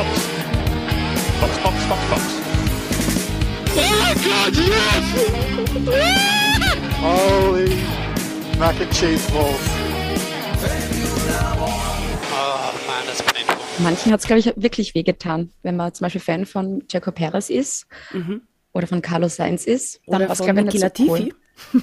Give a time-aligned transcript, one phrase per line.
[0.00, 0.08] Box.
[1.40, 2.22] Box, Box, Box, Box.
[3.76, 5.06] Oh Gott, yes!
[7.02, 7.76] Holy
[8.58, 9.60] mac and cheese balls.
[12.32, 13.56] Oh man, that's painful.
[13.80, 17.50] Manchen hat es, glaube ich, wirklich wehgetan, wenn man zum Beispiel Fan von Jaco Perez
[17.50, 17.86] ist
[18.72, 20.00] oder von Carlos Sainz ist.
[20.06, 21.34] Dann Oder war's, von glaub ich, nicht so Latifi.
[21.74, 21.82] cool.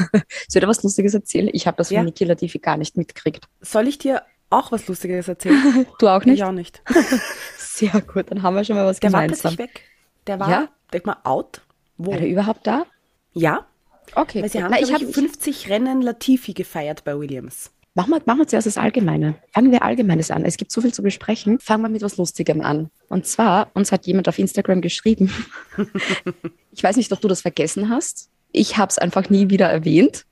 [0.00, 1.48] Soll ich dir was Lustiges erzählen?
[1.52, 2.02] Ich habe das von Ja.
[2.02, 3.44] Niki Latifi gar nicht mitgekriegt.
[3.60, 5.86] Soll ich dir auch was Lustiges erzählen?
[5.98, 6.36] Du auch nicht?
[6.38, 6.82] Ich auch nicht.
[7.58, 9.54] Sehr gut, dann haben wir schon mal was Der war gemeinsam.
[9.56, 9.82] plötzlich weg.
[10.26, 10.68] Der war, Ja?
[10.92, 11.60] denk mal, out.
[11.98, 12.12] Wo?
[12.12, 12.86] War der überhaupt da?
[13.32, 13.66] Ja,
[14.14, 17.72] Okay, weil sie haben, Na, ich habe ich, 50 Rennen Latifi gefeiert bei Williams.
[17.94, 19.34] Machen wir, machen wir zuerst das Allgemeine.
[19.52, 20.44] Fangen wir Allgemeines an.
[20.44, 21.58] Es gibt so viel zu besprechen.
[21.58, 22.90] Fangen wir mit was Lustigem an.
[23.08, 25.32] Und zwar, uns hat jemand auf Instagram geschrieben.
[26.72, 28.28] ich weiß nicht, ob du das vergessen hast.
[28.52, 30.24] Ich habe es einfach nie wieder erwähnt.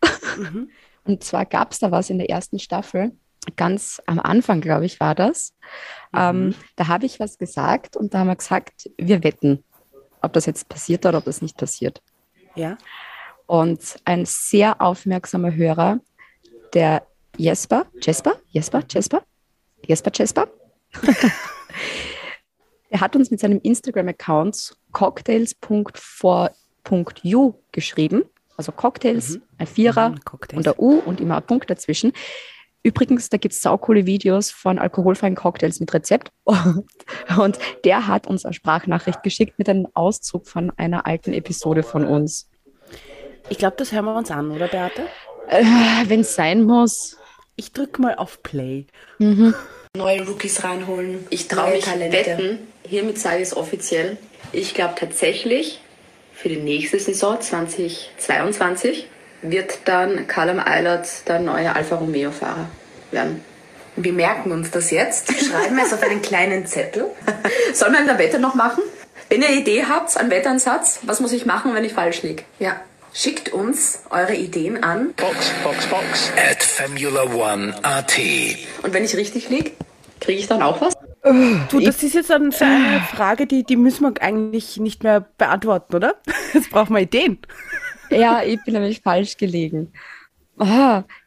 [1.04, 3.12] Und zwar gab es da was in der ersten Staffel.
[3.56, 5.54] Ganz am Anfang, glaube ich, war das.
[6.14, 9.62] Ähm, da habe ich was gesagt und da haben wir gesagt, wir wetten,
[10.23, 12.01] ob das jetzt passiert oder ob das nicht passiert.
[12.54, 12.76] Ja,
[13.46, 15.98] Und ein sehr aufmerksamer Hörer,
[16.73, 19.23] der Jesper, Jesper, Jesper, Jesper,
[19.86, 20.48] Jesper, Jesper,
[22.90, 28.23] er hat uns mit seinem Instagram-Account cocktails.for.u geschrieben.
[28.56, 30.58] Also Cocktails, ein Vierer Mhm, Cocktails.
[30.58, 32.12] und der U und immer ein Punkt dazwischen.
[32.87, 36.30] Übrigens, da gibt es saukoole Videos von alkoholfreien Cocktails mit Rezept.
[36.45, 36.85] Und,
[37.38, 42.04] und der hat uns eine Sprachnachricht geschickt mit einem Auszug von einer alten Episode von
[42.04, 42.49] uns.
[43.49, 45.07] ich glaube, das hören wir uns an, oder Beate?
[45.49, 45.65] Äh,
[46.07, 47.16] Wenn es sein muss.
[47.57, 48.87] Ich drücke mal auf Play.
[49.96, 51.26] neue Rookies reinholen.
[51.30, 54.19] Ich traue neue mich wetten, hiermit sage ich es offiziell.
[54.52, 55.80] Ich glaube tatsächlich,
[56.32, 59.07] für die nächste Saison 2022
[59.50, 62.68] wird dann Callum Eilert der neue Alfa Romeo-Fahrer
[63.10, 63.45] werden.
[63.96, 65.32] Wir merken uns das jetzt.
[65.32, 67.06] Schreiben wir es auf einen kleinen Zettel.
[67.75, 68.82] Sollen wir eine Wette noch machen?
[69.28, 72.42] Wenn ihr eine Idee habt, einen Wettansatz, was muss ich machen, wenn ich falsch liege?
[72.58, 72.80] Ja.
[73.12, 75.14] Schickt uns eure Ideen an.
[75.14, 76.32] Box, Box, Box.
[76.50, 78.19] At Formula One AT.
[78.82, 79.70] Und wenn ich richtig liege,
[80.20, 80.94] kriege ich dann auch was?
[81.70, 86.16] Du, das ist jetzt eine Frage, die, die müssen wir eigentlich nicht mehr beantworten, oder?
[86.52, 87.38] Jetzt brauchen wir Ideen.
[88.10, 89.92] Ja, ich bin nämlich falsch gelegen.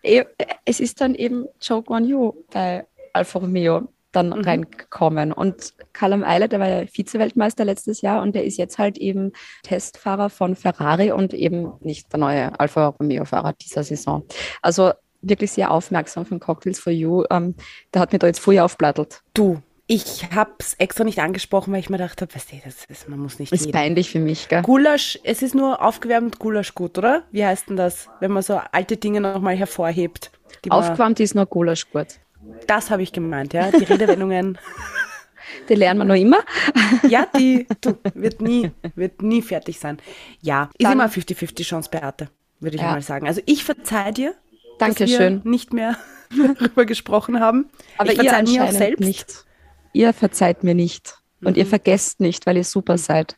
[0.03, 0.23] Eh,
[0.65, 5.31] es ist dann eben Joe Guan Yu bei Alfa Romeo dann reingekommen.
[5.31, 9.31] Und Callum Eilert, der war ja Vize-Weltmeister letztes Jahr und der ist jetzt halt eben
[9.63, 14.23] Testfahrer von Ferrari und eben nicht der neue Alfa Romeo-Fahrer dieser Saison.
[14.61, 17.23] Also wirklich sehr aufmerksam von Cocktails for You.
[17.29, 17.55] Ähm,
[17.93, 19.21] der hat mir da jetzt vorher aufblattelt.
[19.33, 23.07] Du, ich hab's extra nicht angesprochen, weil ich mir gedacht habe, weißt du, das ist,
[23.09, 23.71] man muss nicht Ist jeden.
[23.71, 24.61] peinlich für mich, gell?
[24.61, 27.23] Gulasch, es ist nur aufgewärmt Gulasch gut, oder?
[27.31, 30.31] Wie heißt denn das, wenn man so alte Dinge nochmal hervorhebt?
[30.69, 32.07] Aufgewärmt ist nur Gulasch gut.
[32.67, 33.71] Das habe ich gemeint, ja.
[33.71, 34.57] Die Redewendungen,
[35.69, 36.39] Die lernen wir noch immer.
[37.09, 39.97] ja, die du, wird nie, wird nie fertig sein.
[40.41, 42.91] Ja, ist Dann- immer 50-50 Chance, Beate, würde ich Ja.
[42.91, 43.27] mal sagen.
[43.27, 44.33] Also ich verzeih dir,
[44.79, 45.43] dass Dankeschön.
[45.43, 45.95] wir nicht mehr
[46.59, 47.69] darüber gesprochen haben.
[47.97, 48.99] Aber ich ihr verzeih mir auch selbst.
[48.99, 49.45] nicht.
[49.97, 51.15] Ihr verzeiht mir nicht.
[51.43, 53.35] Und ihr vergesst nicht, weil ihr super seid.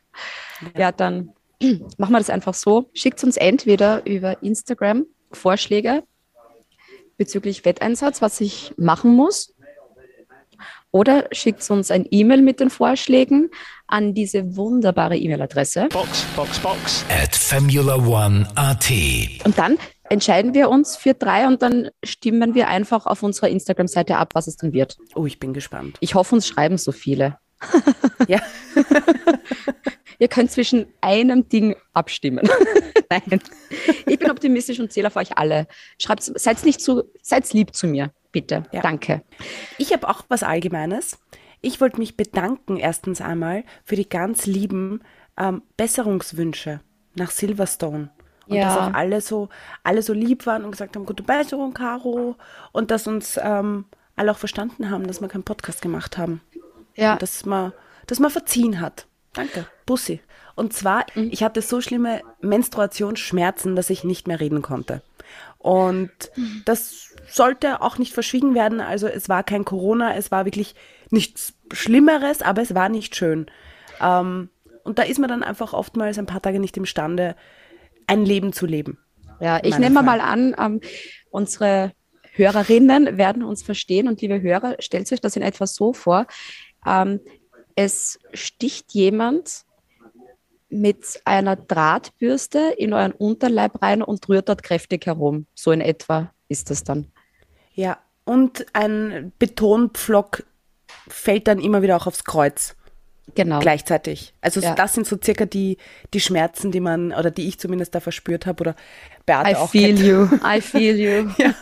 [0.76, 1.32] Ja, dann
[1.96, 2.90] machen wir das einfach so.
[2.92, 6.02] Schickt uns entweder über Instagram Vorschläge
[7.16, 9.54] bezüglich Wetteinsatz, was ich machen muss.
[10.90, 13.48] Oder schickt uns ein E-Mail mit den Vorschlägen
[13.86, 15.88] an diese wunderbare E-Mail-Adresse.
[15.90, 17.06] Box, Box, Box.
[17.08, 18.90] At Formula One AT.
[19.44, 19.78] Und dann
[20.10, 24.46] entscheiden wir uns für drei und dann stimmen wir einfach auf unserer Instagram-Seite ab, was
[24.46, 24.98] es dann wird.
[25.14, 25.96] Oh, ich bin gespannt.
[26.00, 27.38] Ich hoffe, uns schreiben so viele.
[28.28, 28.38] Ja.
[30.18, 32.46] Ihr könnt zwischen einem Ding abstimmen.
[33.10, 33.40] Nein.
[34.06, 35.66] Ich bin optimistisch und zähle auf euch alle.
[35.98, 38.64] Schreibt, seid nicht zu, seid lieb zu mir, bitte.
[38.72, 38.82] Ja.
[38.82, 39.22] Danke.
[39.78, 41.18] Ich habe auch was Allgemeines.
[41.62, 45.00] Ich wollte mich bedanken erstens einmal für die ganz lieben
[45.38, 46.80] ähm, Besserungswünsche
[47.14, 48.10] nach Silverstone.
[48.50, 48.64] Und Ja.
[48.66, 49.48] dass auch alle so,
[49.84, 52.36] alle so lieb waren und gesagt haben, gute Besserung, Caro.
[52.72, 53.84] Und dass uns ähm,
[54.16, 56.40] alle auch verstanden haben, dass wir keinen Podcast gemacht haben.
[56.96, 57.14] Ja.
[57.14, 57.72] Und dass man,
[58.06, 59.06] dass man verziehen hat.
[59.32, 59.66] Danke.
[59.86, 60.20] Bussi.
[60.56, 65.02] Und zwar, ich hatte so schlimme Menstruationsschmerzen, dass ich nicht mehr reden konnte.
[65.58, 66.10] Und
[66.64, 68.80] das sollte auch nicht verschwiegen werden.
[68.80, 70.74] Also es war kein Corona, es war wirklich
[71.10, 73.46] nichts Schlimmeres, aber es war nicht schön.
[74.00, 74.48] Ähm,
[74.82, 77.36] und da ist man dann einfach oftmals ein paar Tage nicht imstande,
[78.10, 78.98] ein Leben zu leben.
[79.40, 80.06] Ja, ich nehme Frage.
[80.06, 80.80] mal an, ähm,
[81.30, 81.92] unsere
[82.32, 86.26] Hörerinnen werden uns verstehen und liebe Hörer, stellt euch das in etwa so vor.
[86.86, 87.20] Ähm,
[87.74, 89.64] es sticht jemand
[90.68, 95.46] mit einer Drahtbürste in euren Unterleib rein und rührt dort kräftig herum.
[95.54, 97.12] So in etwa ist das dann.
[97.74, 100.44] Ja, und ein Betonpflock
[101.08, 102.76] fällt dann immer wieder auch aufs Kreuz
[103.34, 103.60] Genau.
[103.60, 104.34] gleichzeitig.
[104.40, 104.74] Also Ja.
[104.74, 105.76] das sind so circa die,
[106.12, 108.76] die Schmerzen, die man, oder die ich zumindest da verspürt habe oder
[109.24, 110.00] Beate I auch feel kennt.
[110.00, 110.26] you.
[110.44, 111.30] I feel you.
[111.38, 111.54] Ja.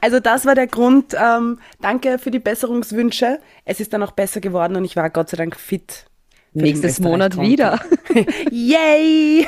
[0.00, 1.14] Also das war der Grund.
[1.14, 3.38] Ähm, danke für die Besserungswünsche.
[3.64, 6.06] Es ist dann auch besser geworden und ich war Gott sei Dank fit.
[6.54, 7.80] Nächstes Monat wieder.
[8.50, 9.46] Yay!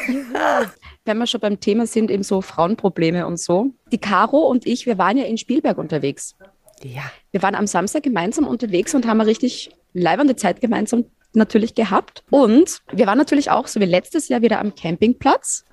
[1.04, 3.66] Wenn wir schon beim Thema sind, eben so Frauenprobleme und so.
[3.92, 6.34] Die Caro und ich, wir waren ja in Spielberg unterwegs.
[6.82, 7.02] Ja.
[7.30, 11.04] Wir waren am Samstag gemeinsam unterwegs und haben eine richtig leibende Zeit gemeinsam
[11.36, 12.24] natürlich gehabt.
[12.30, 15.64] Und wir waren natürlich auch, so wie letztes Jahr, wieder am Campingplatz.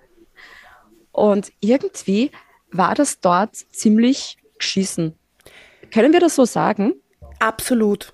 [1.12, 2.32] Und irgendwie
[2.72, 5.16] war das dort ziemlich geschissen.
[5.94, 6.94] Können wir das so sagen?
[7.40, 8.14] Absolut.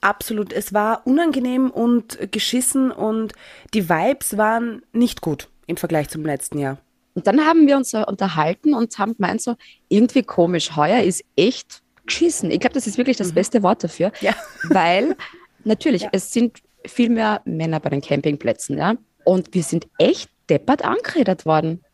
[0.00, 0.52] Absolut.
[0.52, 3.32] Es war unangenehm und geschissen und
[3.74, 6.78] die Vibes waren nicht gut im Vergleich zum letzten Jahr.
[7.14, 9.56] Und dann haben wir uns unterhalten und haben gemeint, so
[9.88, 12.50] irgendwie komisch, heuer ist echt geschissen.
[12.50, 14.34] Ich glaube, das ist wirklich das beste Wort dafür, Ja.
[14.68, 15.16] weil
[15.64, 16.58] natürlich, es sind
[16.88, 18.94] viel mehr Männer bei den Campingplätzen, ja.
[19.24, 21.84] Und wir sind echt deppert angeredet worden.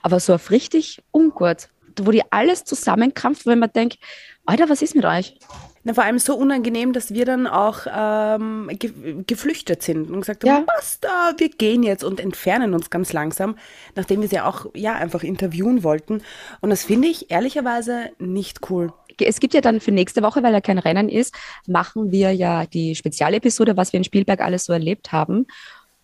[0.00, 1.68] Aber so auf richtig ungut,
[2.00, 3.98] wo die alles zusammenkrampft, wo man denkt,
[4.46, 5.36] Alter, was ist mit euch?
[5.84, 8.92] Na, vor allem so unangenehm, dass wir dann auch ähm, ge
[9.26, 10.64] geflüchtet sind und gesagt haben, Ja.
[10.64, 13.56] basta, wir gehen jetzt und entfernen uns ganz langsam,
[13.94, 16.22] nachdem wir sie auch ja einfach interviewen wollten.
[16.60, 18.92] Und das finde ich ehrlicherweise nicht cool.
[19.26, 21.34] Es gibt ja dann für nächste Woche, weil ja kein Rennen ist,
[21.66, 25.46] machen wir ja die Spezialepisode, was wir in Spielberg alles so erlebt haben.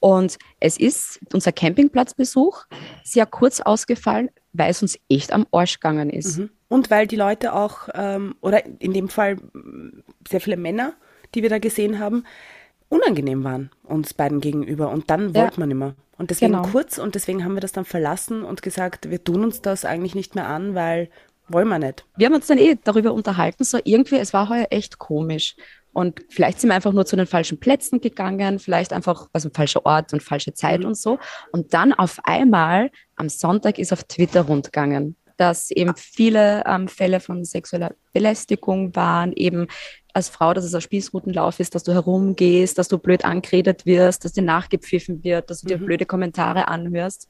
[0.01, 2.65] Und es ist unser Campingplatzbesuch
[3.03, 6.41] sehr kurz ausgefallen, weil es uns echt am Arsch gegangen ist.
[6.69, 10.93] Und weil die Leute auch, ähm, oder in dem Fall mm, sehr viele Männer,
[11.35, 12.25] die wir da gesehen haben,
[12.89, 14.91] unangenehm waren uns beiden gegenüber.
[14.91, 15.43] Und dann Ja.
[15.43, 15.95] wollte man immer.
[16.17, 16.69] Und deswegen Genau.
[16.69, 20.15] kurz und deswegen haben wir das dann verlassen und gesagt, wir tun uns das eigentlich
[20.15, 21.11] nicht mehr an, weil
[21.49, 22.05] wollen wir nicht.
[22.17, 25.57] Wir haben uns dann eh darüber unterhalten, so irgendwie, es war heuer echt komisch.
[25.93, 29.85] Und vielleicht sind wir einfach nur zu den falschen Plätzen gegangen, vielleicht einfach, also falscher
[29.85, 31.19] Ort und falsche Zeit und so.
[31.51, 37.21] Und dann auf einmal am Sonntag ist auf Twitter rundgegangen, dass eben viele ähm, Fälle
[37.21, 39.67] von sexueller Belästigung waren, eben
[40.13, 44.25] als Frau, dass es ein Spießrutenlauf ist, dass du herumgehst, dass du blöd angeredet wirst,
[44.25, 47.29] dass dir nachgepfiffen wird, dass du dir blöde Kommentare anhörst.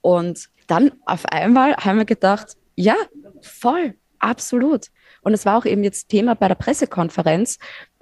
[0.00, 2.96] Und dann auf einmal haben wir gedacht, ja,
[3.60, 4.86] voll, absolut.
[5.22, 7.58] Und es war auch eben jetzt Thema bei der Pressekonferenz.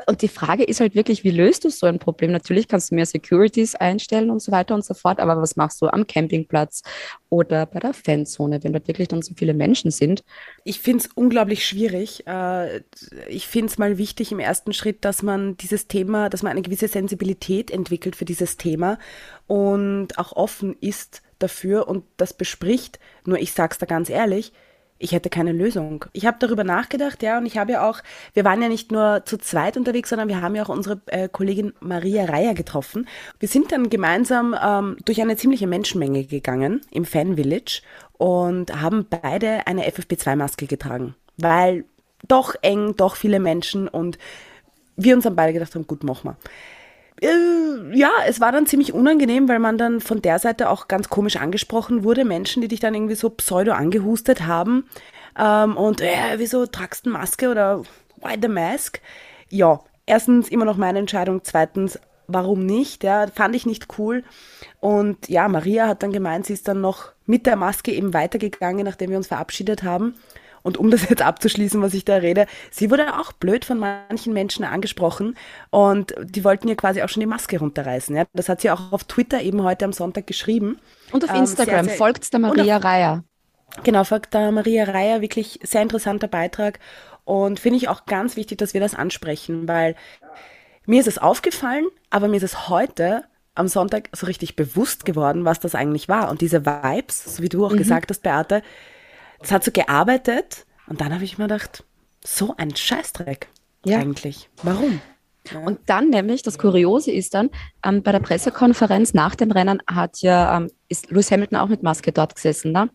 [0.07, 2.33] Und die Frage ist halt wirklich, wie löst du so ein Problem?
[2.33, 5.83] Natürlich kannst du mehr Securities einstellen und so weiter und so fort, aber was machst
[5.83, 6.83] du am Campingplatz
[7.29, 10.25] oder bei der Fanzone, wenn dort wirklich dann so viele Menschen sind?
[10.65, 12.27] Ich finde es unglaublich schwierig.
[12.27, 12.81] Äh,
[13.29, 16.63] Ich finde es mal wichtig im ersten Schritt, dass man dieses Thema, dass man eine
[16.63, 18.99] gewisse Sensibilität entwickelt für dieses Thema
[19.47, 22.99] und auch offen ist dafür und das bespricht.
[23.27, 24.53] Nur ich sag's da ganz ehrlich,
[25.01, 26.05] ich hätte keine Lösung.
[26.13, 28.01] Ich habe darüber nachgedacht, ja, und ich habe ja auch,
[28.35, 31.29] wir waren ja nicht nur zu zweit unterwegs, sondern wir haben ja auch unsere äh,
[31.29, 33.09] Kollegin Maria Reier getroffen.
[33.39, 37.81] Wir sind dann gemeinsam ähm, durch eine ziemliche Menschenmenge gegangen im Fan Village
[38.19, 41.87] und haben beide eine FFP2-Maske getragen, weil
[42.29, 44.19] doch eng, doch viele Menschen und
[44.97, 46.37] wir uns dann beide gedacht haben, gut, machen wir.
[47.21, 51.09] Äh, ja, es war dann ziemlich unangenehm, weil man dann von der Seite auch ganz
[51.09, 52.25] komisch angesprochen wurde.
[52.25, 54.85] Menschen, die dich dann irgendwie so pseudo angehustet haben.
[55.39, 57.83] Ähm, und äh, wieso tragst du eine Maske oder
[58.17, 59.01] why the mask?
[59.49, 61.41] Ja, erstens immer noch meine Entscheidung.
[61.45, 63.05] Zweitens, warum nicht?
[63.05, 64.25] Ja, fand ich nicht cool.
[64.81, 68.85] Und ja, Maria hat dann gemeint, sie ist dann noch mit der Maske eben weitergegangen,
[68.85, 70.15] nachdem wir uns verabschiedet haben.
[70.63, 74.33] Und um das jetzt abzuschließen, was ich da rede, sie wurde auch blöd von manchen
[74.33, 75.37] Menschen angesprochen
[75.71, 78.15] und die wollten ihr quasi auch schon die Maske runterreißen.
[78.17, 78.25] Ja?
[78.33, 80.79] Das hat sie auch auf Twitter eben heute am Sonntag geschrieben.
[81.13, 83.25] Und auf Ähm, Instagram sehr, sehr- folgt der Maria auf- Reier.
[83.85, 86.81] Genau, folgt da Maria Reier, wirklich sehr interessanter Beitrag.
[87.25, 89.95] Und finde ich auch ganz wichtig, dass wir das ansprechen, weil
[90.87, 93.23] mir ist es aufgefallen, aber mir ist es heute
[93.55, 96.31] am Sonntag so richtig bewusst geworden, was das eigentlich war.
[96.31, 98.63] Und diese Vibes, so wie du auch gesagt hast, Beate,
[99.41, 100.67] das hat so gearbeitet.
[100.87, 101.85] Und dann habe ich mir gedacht,
[102.25, 103.49] so ein Scheißdreck
[103.85, 103.99] Ja.
[103.99, 104.49] eigentlich.
[104.63, 105.01] Warum?
[105.65, 107.49] Und dann nämlich, das Kuriose ist dann,
[107.85, 111.83] ähm, bei der Pressekonferenz nach dem Rennen hat ja, ähm, ist Lewis Hamilton auch mit
[111.83, 112.91] Maske dort gesessen, ne?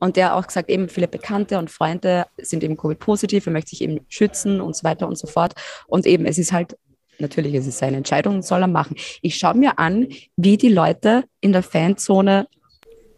[0.00, 3.70] Und der hat auch gesagt, eben viele Bekannte und Freunde sind eben Covid-positiv, er möchte
[3.70, 5.52] sich eben schützen und so weiter und so fort.
[5.86, 6.76] Und eben, es ist halt,
[7.18, 8.96] natürlich, es ist seine Entscheidung, soll er machen.
[9.20, 12.48] Ich schaue mir an, wie die Leute in der Fanzone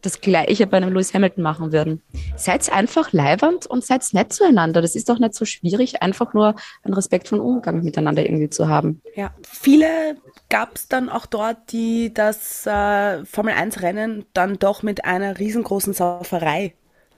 [0.02, 2.02] das Gleiche bei einem Lewis Hamilton machen würden.
[2.36, 4.82] Seid einfach leibernd und seid nett zueinander.
[4.82, 9.02] Das ist doch nicht so schwierig, einfach nur einen respektvollen Umgang miteinander irgendwie zu haben.
[9.14, 10.16] Ja, viele
[10.48, 16.74] gab es dann auch dort, die das äh, Formel-1-Rennen dann doch mit einer riesengroßen Sauferei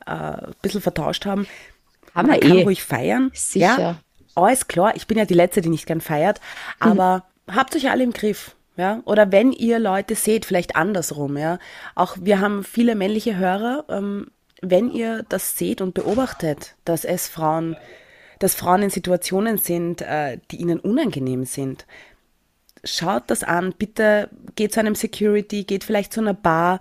[0.06, 1.46] äh, ein bisschen vertauscht haben.
[2.14, 2.62] Haben Man wir kann eh.
[2.62, 3.30] ruhig feiern.
[3.34, 3.78] Sicher.
[3.78, 3.96] Ja,
[4.34, 6.40] alles klar, ich bin ja die Letzte, die nicht gern feiert,
[6.78, 8.54] aber habt euch alle im Griff.
[8.78, 11.58] Ja, oder wenn ihr Leute seht, vielleicht andersrum, ja.
[11.96, 14.28] Auch wir haben viele männliche Hörer, ähm,
[14.62, 17.76] wenn ihr das seht und beobachtet, dass es Frauen,
[18.38, 21.86] dass Frauen in Situationen sind, äh, die ihnen unangenehm sind,
[22.84, 26.78] schaut das an, bitte geht zu einem Security, geht vielleicht zu einer Bar,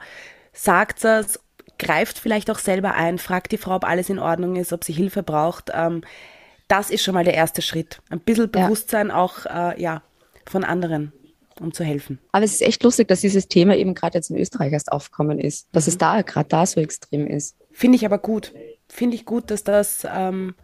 [0.53, 1.39] sagt es,
[1.79, 4.93] greift vielleicht auch selber ein, fragt die Frau, ob alles in Ordnung ist, ob sie
[4.93, 5.71] Hilfe braucht.
[5.73, 6.01] Ähm,
[6.67, 8.01] das ist schon mal der erste Schritt.
[8.09, 8.65] Ein bisschen Ja.
[8.65, 10.03] Bewusstsein auch äh, ja,
[10.45, 11.11] von anderen,
[11.61, 12.19] um zu helfen.
[12.31, 15.39] Aber es ist echt lustig, dass dieses Thema eben gerade jetzt in Österreich erst aufgekommen
[15.39, 15.67] ist.
[15.71, 15.91] Dass Mhm.
[15.91, 17.55] es da gerade da so extrem ist.
[17.71, 18.53] Finde ich aber gut.
[18.89, 20.55] Finde ich gut, dass das ähm,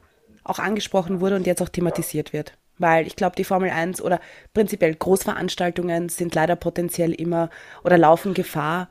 [0.43, 2.57] auch angesprochen wurde und jetzt auch thematisiert wird.
[2.79, 4.19] Weil ich glaube, die Formel 1 oder
[4.53, 7.49] prinzipiell Großveranstaltungen sind leider potenziell immer
[7.83, 8.89] oder laufen Gefahr,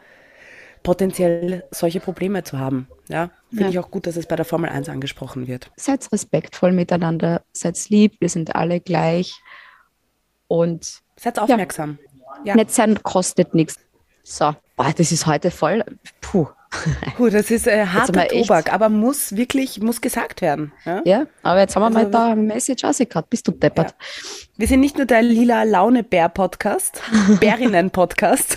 [0.83, 2.89] potenziell solche Probleme zu haben.
[3.09, 3.71] Ja, finde Ja.
[3.71, 5.71] ich auch gut, dass es bei der Formel 1 angesprochen wird.
[5.77, 9.35] Seid respektvoll miteinander, seid lieb, wir sind alle gleich.
[10.49, 11.99] Und Seid aufmerksam.
[12.45, 12.57] Ja.
[12.57, 13.77] nett sein kostet nichts.
[14.25, 15.85] So, boah, das ist heute voll.
[16.21, 16.47] Puh.
[17.19, 20.73] Puh, das ist äh, harter Tobak, aber muss wirklich, muss gesagt werden.
[20.87, 21.03] Ja?
[21.05, 23.29] Ja, aber jetzt haben wir Also- mal da eine Message rausgekriegt.
[23.29, 23.95] Bist du deppert?
[24.57, 27.03] Wir sind nicht nur der lila Laune Bär Podcast,
[27.41, 28.57] Bärinnen Podcast,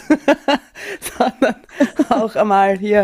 [1.18, 1.56] sondern
[2.10, 3.04] auch einmal hier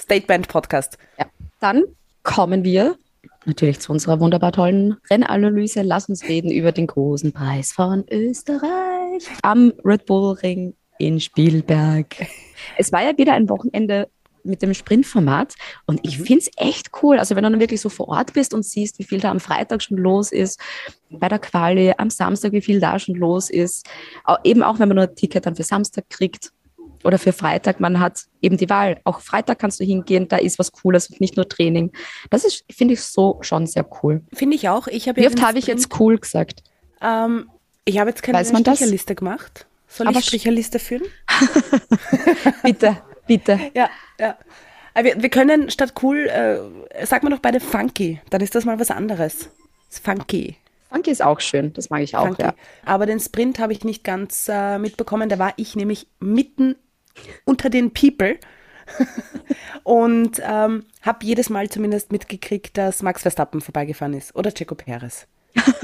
[0.00, 0.96] Statement Podcast.
[1.18, 1.26] Ja.
[1.60, 1.84] Dann
[2.22, 2.96] kommen wir
[3.44, 5.82] natürlich zu unserer wunderbar tollen Rennanalyse.
[5.82, 8.95] Lass uns reden über den großen Preis von Österreich
[9.42, 12.16] am Red Bull Ring in Spielberg.
[12.78, 14.08] Es war ja wieder ein Wochenende
[14.46, 15.54] mit dem Sprintformat
[15.86, 17.18] und ich finde es echt cool.
[17.18, 19.40] Also wenn du dann wirklich so vor Ort bist und siehst, wie viel da am
[19.40, 20.60] Freitag schon los ist,
[21.10, 23.86] bei der Quali, am Samstag, wie viel da schon los ist.
[24.44, 26.52] Eben auch, wenn man nur ein Ticket dann für Samstag kriegt
[27.04, 29.00] oder für Freitag, man hat eben die Wahl.
[29.04, 31.92] Auch Freitag kannst du hingehen, da ist was Cooles und nicht nur Training.
[32.30, 34.22] Das ist, finde ich, so schon sehr cool.
[34.32, 34.86] Finde ich auch.
[34.86, 36.62] Ich habe Wie oft habe ich jetzt cool gesagt?
[37.02, 37.50] Ähm,
[37.86, 38.76] ich habe jetzt keine Weiß man das?
[38.76, 39.66] Stricherliste gemacht.
[39.88, 41.04] Soll Aber ich Stricherliste führen?
[42.62, 43.58] Bitte, bitte.
[43.74, 43.88] Ja,
[44.18, 44.36] ja.
[44.92, 48.20] Aber wir, wir können statt cool, äh, sag mal doch beide funky.
[48.30, 49.50] Dann ist das mal was anderes.
[49.88, 50.56] Funky.
[50.90, 52.42] Funky ist auch schön, das mag ich auch, funky.
[52.42, 52.54] ja.
[52.84, 55.28] Aber den Sprint habe ich nicht ganz äh, mitbekommen.
[55.28, 56.76] Da war ich nämlich mitten
[57.44, 58.38] unter den People
[59.84, 65.26] und ähm, habe jedes Mal zumindest mitgekriegt, dass Max Verstappen vorbeigefahren ist oder Checo Perez.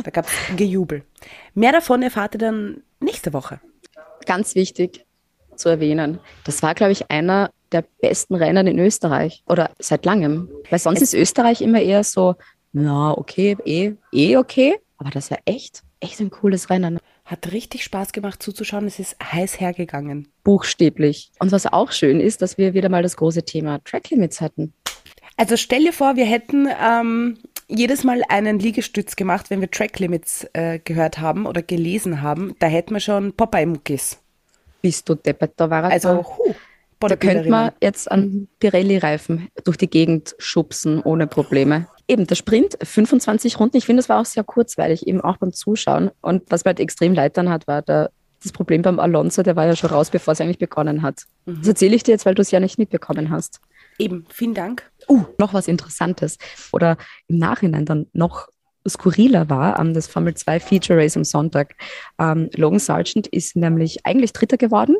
[0.04, 1.04] Da gab es Gejubel.
[1.54, 3.60] Mehr davon erfahrt ihr dann nächste Woche.
[4.26, 5.06] Ganz wichtig
[5.56, 6.18] zu erwähnen.
[6.44, 10.48] Das war, glaube ich, einer der besten Rennen in Österreich oder seit langem.
[10.70, 12.36] Weil sonst ist Österreich immer eher so,
[12.72, 14.78] na, okay, eh, eh okay.
[14.98, 16.98] Aber das war echt, echt ein cooles Rennen.
[17.24, 18.86] Hat richtig Spaß gemacht zuzuschauen.
[18.86, 20.28] Es ist heiß hergegangen.
[20.44, 21.30] Buchstäblich.
[21.38, 24.72] Und was auch schön ist, dass wir wieder mal das große Thema Track Limits hatten.
[25.36, 27.38] Also stell dir vor, wir hätten ähm,
[27.74, 32.54] jedes Mal einen Liegestütz gemacht, wenn wir Track Limits äh, gehört haben oder gelesen haben.
[32.58, 34.18] Da hätten wir schon Popeye-Muckis.
[34.80, 36.24] Bist du deppert, da war er Also, da.
[36.24, 36.54] huh,
[37.00, 41.86] Da könnte man jetzt an Pirelli-Reifen durch die Gegend schubsen ohne Probleme.
[42.08, 43.76] Eben der Sprint, 25 Runden.
[43.76, 46.10] Ich finde, das war auch sehr kurzweilig, eben auch beim Zuschauen.
[46.20, 48.10] Und was mir halt extrem leid dann hat, war der,
[48.42, 51.22] das Problem beim Alonso, der war ja schon raus, bevor es eigentlich begonnen hat.
[51.46, 53.60] Das erzähle ich dir jetzt, weil du es ja nicht mitbekommen hast.
[53.98, 54.90] Eben, vielen Dank.
[55.08, 56.38] Uh, noch was Interessantes.
[56.72, 56.96] Oder
[57.28, 58.48] im Nachhinein dann noch
[58.88, 61.74] skurriler war, ähm, das Formel 2 Feature Race am Sonntag.
[62.18, 64.96] Ähm, Logan Sargent ist nämlich eigentlich Dritter geworden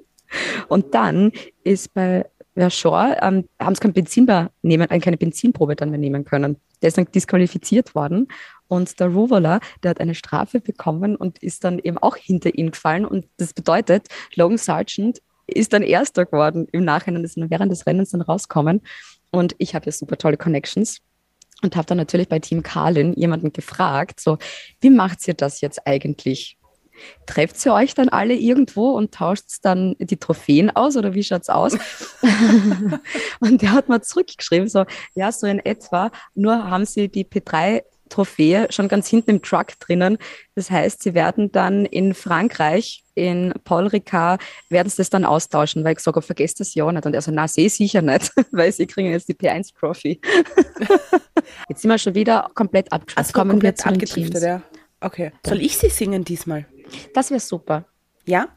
[0.69, 1.33] und dann
[1.65, 5.99] ist bei Verschor, ähm, haben sie kein Benzin mehr nehmen, äh, keine Benzinprobe dann mehr
[5.99, 6.57] nehmen können.
[6.83, 8.29] Der ist dann disqualifiziert worden
[8.69, 12.73] und der Ruvola, der hat eine Strafe bekommen und ist dann eben auch hinter ihn
[12.73, 17.73] gefallen und das bedeutet, Logan Sargent ist dann Erster geworden im Nachhinein, ist dann während
[17.73, 18.83] des Rennens dann rauskommen
[19.33, 20.99] und ich habe ja super tolle Connections
[21.63, 24.39] und habe dann natürlich bei Team Carlin jemanden gefragt, so,
[24.81, 26.59] wie macht ihr das jetzt eigentlich?
[27.27, 31.49] Trefft ihr euch dann alle irgendwo und tauscht dann die Trophäen aus oder wie schaut's
[31.49, 31.73] aus?
[33.41, 34.85] und der hat mal zurückgeschrieben, so,
[35.15, 39.79] ja, so in etwa, nur haben sie die P3 Trophäe schon ganz hinten im Truck
[39.81, 40.19] drinnen.
[40.55, 45.83] Das heißt, sie werden dann in Frankreich, in Paul Ricard, werden sie das dann austauschen,
[45.85, 47.07] weil ich sage, vergesst das ja nicht.
[47.07, 50.21] Und er so, na, sehe sicher nicht, weil sie kriegen jetzt die P1 Trophy.
[51.69, 53.27] jetzt sind wir schon wieder komplett abgeschlossen.
[53.27, 54.63] Also Kommen komplett abgedriftet, ja.
[55.01, 55.33] Okay.
[55.45, 56.67] Soll ich sie singen diesmal?
[57.15, 57.87] Das wäre super.
[58.25, 58.49] Ja?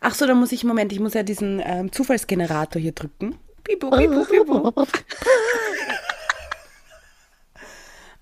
[0.00, 3.36] Ach so, dann muss ich, Moment, ich muss ja diesen ähm, Zufallsgenerator hier drücken.
[3.64, 4.72] Pipo, pipo, pipo.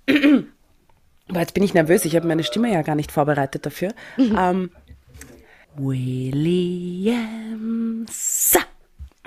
[1.29, 3.93] Boah, jetzt bin ich nervös, ich habe meine Stimme ja gar nicht vorbereitet dafür.
[4.19, 4.71] Ähm,
[5.77, 7.17] Williams.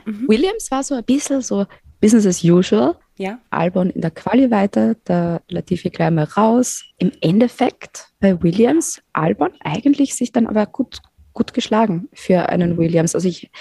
[0.06, 1.66] Williams war so ein bisschen so
[2.02, 2.96] Business as usual.
[3.18, 3.40] Ja.
[3.50, 6.86] Albon in der Quali weiter, der Latifi gleich mal raus.
[6.98, 11.00] Im Endeffekt bei Williams, Albon eigentlich sich dann aber gut,
[11.34, 13.16] gut geschlagen für einen Williams.
[13.16, 13.52] Also ich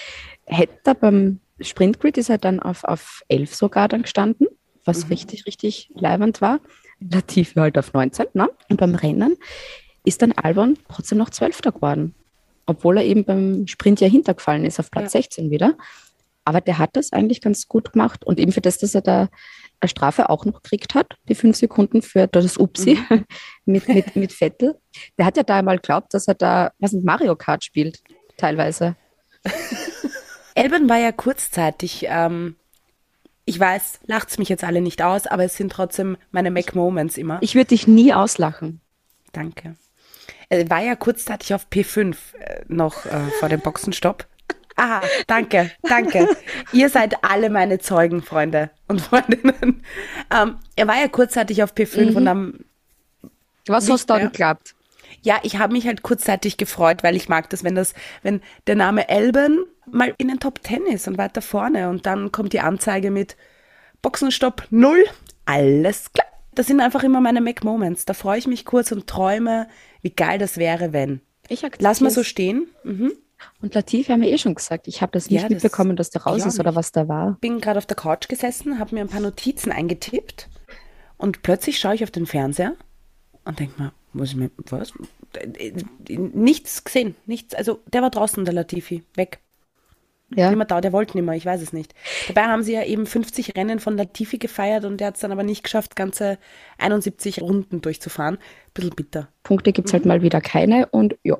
[0.45, 4.47] hätte beim Sprintgrid ist er dann auf, auf 11 sogar dann gestanden,
[4.85, 6.61] was richtig, richtig leibend war.
[7.01, 8.49] Latifi halt auf 19, ne?
[8.69, 9.37] Und beim Rennen
[10.05, 12.15] ist dann Albon trotzdem noch Zwölfter geworden.
[12.67, 15.21] Obwohl er eben beim Sprint ja hintergefallen ist, auf Platz Ja.
[15.21, 15.77] 16 wieder.
[16.45, 18.25] Aber der hat das eigentlich ganz gut gemacht.
[18.25, 19.29] Und eben für das, dass er da
[19.81, 22.99] eine Strafe auch noch gekriegt hat, die fünf Sekunden für das Upsi
[23.65, 24.77] mit, mit, mit Vettel.
[25.19, 28.01] Der hat ja da einmal geglaubt, dass er da, was nicht, Mario Kart spielt,
[28.37, 28.97] teilweise.
[30.55, 32.57] Elben war ja kurzzeitig, ähm,
[33.49, 37.39] ich weiß, lacht's mich jetzt alle nicht aus, aber es sind trotzdem meine Mac-Moments immer.
[37.41, 38.83] Ich würde dich nie auslachen.
[39.33, 39.75] Danke.
[40.51, 44.27] Er war ja kurzzeitig auf P5 äh, noch äh, vor dem Boxenstopp.
[44.77, 46.29] Ah, danke, danke.
[46.73, 49.83] Ihr seid alle meine Zeugen, Freunde und Freundinnen.
[50.31, 52.61] Ähm, er war ja kurzzeitig auf P5 und am
[53.67, 54.59] Was hast du da mehr.
[55.23, 58.77] Ja, ich habe mich halt kurzzeitig gefreut, weil ich mag das, wenn das, wenn der
[58.77, 62.61] Name Elben mal in den Top 10 ist und weiter vorne und dann kommt die
[62.61, 63.37] Anzeige mit
[64.03, 65.05] Boxenstopp 0,
[65.45, 66.27] alles klar.
[66.55, 68.05] Das sind einfach immer meine Mac-Moments.
[68.05, 69.69] Da freue ich mich kurz und träume,
[70.03, 71.21] wie geil das wäre, wenn.
[71.49, 72.67] Ich Lass mal so stehen.
[72.85, 73.13] Mhm.
[73.63, 74.89] Und Latifi haben wir eh schon gesagt.
[74.89, 76.91] Ich habe das nicht Ja, das- mitbekommen, dass der raus ich auch ist oder was
[76.91, 77.37] da war.
[77.41, 80.49] Bin gerade auf der Couch gesessen, habe mir ein paar Notizen eingetippt
[81.17, 82.75] und plötzlich schaue ich auf den Fernseher
[83.45, 84.93] und denke mir, muss ich mir, was?
[86.09, 87.55] Nichts gesehen, nichts.
[87.55, 89.41] Also der war draußen, der Latifi, weg.
[90.35, 90.51] Ja.
[90.51, 91.95] Nimmer da, der wollte nimmer, ich weiß es nicht.
[92.27, 95.33] Dabei haben sie ja eben 50 Rennen von Latifi gefeiert und der hat es dann
[95.33, 96.39] aber nicht geschafft, ganze
[96.77, 98.37] 71 Runden durchzufahren.
[98.75, 99.29] Bisschen bitter.
[99.43, 101.39] Punkte gibt es halt mal wieder keine und ja.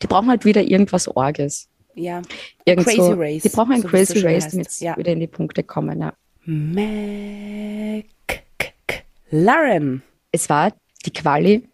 [0.00, 1.68] Die brauchen halt wieder irgendwas Orges.
[1.94, 2.22] Ja.
[2.64, 4.96] Irgend Crazy Race, Die brauchen ein so Crazy Race, damit sie Ja.
[4.96, 6.00] wieder in die Punkte kommen.
[6.00, 6.14] Ja.
[9.30, 10.02] McLaren.
[10.30, 10.72] Es war
[11.04, 11.68] die Quali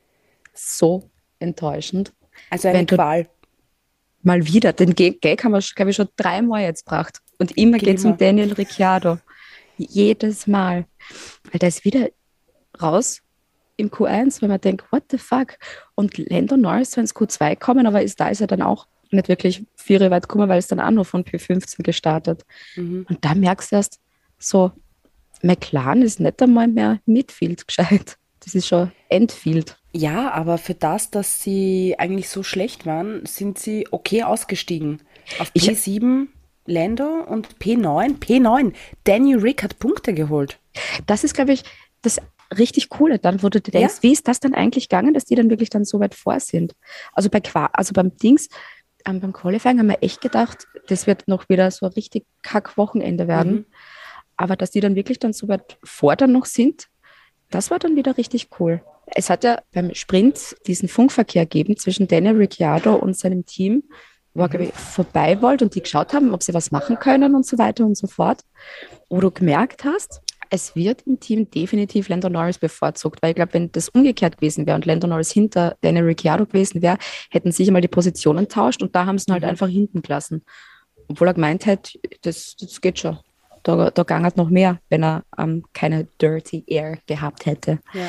[0.58, 2.12] so enttäuschend.
[2.50, 3.28] Also eine Wenn Qual.
[4.22, 4.72] Mal wieder.
[4.72, 7.20] Den Gag haben wir, glaube ich, schon dreimal jetzt gebracht.
[7.38, 8.16] Und immer Geht es um.
[8.18, 9.18] Daniel Ricciardo.
[9.76, 10.86] Jedes Mal.
[11.50, 12.08] Weil der ist wieder
[12.80, 13.22] raus
[13.76, 15.56] im Q1, weil man denkt, what the fuck?
[15.94, 19.28] Und Lando Norris soll ins Q2 kommen, aber ist, da ist er dann auch nicht
[19.28, 22.44] wirklich vier weit gekommen, weil es dann auch nur von P15 gestartet.
[22.76, 23.06] Mhm.
[23.08, 24.00] Und da merkst du erst
[24.38, 24.72] so,
[25.42, 28.18] McLaren ist nicht einmal mehr Midfield gescheit.
[28.40, 29.77] Das ist schon Endfield.
[29.92, 35.00] Ja, aber für das, dass sie eigentlich so schlecht waren, sind sie okay ausgestiegen.
[35.38, 36.28] Auf Ich- P7
[36.66, 38.74] Lando und P9, P9.
[39.04, 40.58] Danny Rick hat Punkte geholt.
[41.06, 41.62] Das ist, glaube ich,
[42.02, 42.20] das
[42.56, 45.34] richtig Coole dann, wo du dir denkst, wie ist das dann eigentlich gegangen, dass die
[45.34, 46.74] dann wirklich dann so weit vor sind?
[47.14, 48.48] Also bei Qua also beim Dings,
[49.06, 52.76] ähm, beim Qualifying haben wir echt gedacht, das wird noch wieder so ein richtig kack
[52.76, 53.52] Wochenende werden.
[53.52, 53.64] Mhm.
[54.36, 56.88] Aber dass die dann wirklich dann so weit vor dann noch sind,
[57.50, 58.82] das war dann wieder richtig cool.
[59.06, 63.84] Es hat ja beim Sprint diesen Funkverkehr gegeben zwischen Daniel Ricciardo und seinem Team,
[64.34, 67.34] wo er, glaube ich, vorbei wollte und die geschaut haben, ob sie was machen können
[67.34, 68.42] und so weiter und so fort.
[69.08, 73.54] Wo du gemerkt hast, es wird im Team definitiv Lando Norris bevorzugt, weil ich glaube,
[73.54, 76.98] wenn das umgekehrt gewesen wäre und Lando Norris hinter Daniel Ricciardo gewesen wäre,
[77.30, 80.44] hätten sich einmal die Positionen tauscht und da haben sie ihn halt einfach hinten gelassen.
[81.08, 83.18] Obwohl er gemeint hat, das, das geht schon.
[83.68, 87.80] Da, da ging halt noch mehr, wenn er ähm, keine Dirty Air gehabt hätte.
[87.92, 88.08] Ja.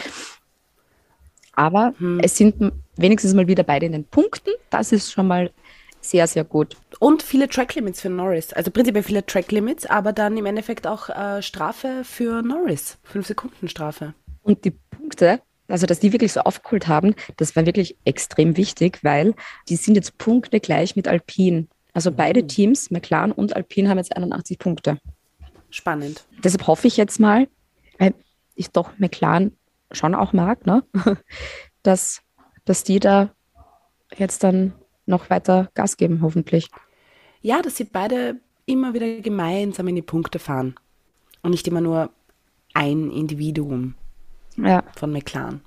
[1.51, 4.51] Aber es sind wenigstens mal wieder beide in den Punkten.
[4.69, 5.51] Das ist schon mal
[5.99, 6.77] sehr, sehr gut.
[6.99, 8.53] Und viele Track Limits für Norris.
[8.53, 12.97] Also prinzipiell viele Track Limits, aber dann im Endeffekt auch äh, Strafe für Norris.
[13.03, 14.13] Fünf Sekunden Strafe.
[14.43, 18.99] Und die Punkte, also dass die wirklich so aufgeholt haben, das war wirklich extrem wichtig,
[19.03, 19.33] weil
[19.67, 21.67] die sind jetzt Punkte gleich mit Alpine.
[21.91, 24.99] Also beide Teams, McLaren und Alpine, haben jetzt 81 Punkte.
[25.69, 26.25] Spannend.
[26.43, 27.47] Deshalb hoffe ich jetzt mal,
[27.97, 28.13] weil
[28.55, 29.55] ich doch McLaren
[29.91, 30.83] schon auch mag, ne?
[31.83, 32.21] dass,
[32.65, 33.31] dass die da
[34.17, 34.73] jetzt dann
[35.05, 36.69] noch weiter Gas geben, hoffentlich.
[37.41, 40.75] Ja, dass sie beide immer wieder gemeinsam in die Punkte fahren.
[41.41, 42.09] Und nicht immer nur
[42.73, 43.95] ein Individuum
[44.57, 44.83] Ja.
[44.95, 45.61] von McLaren.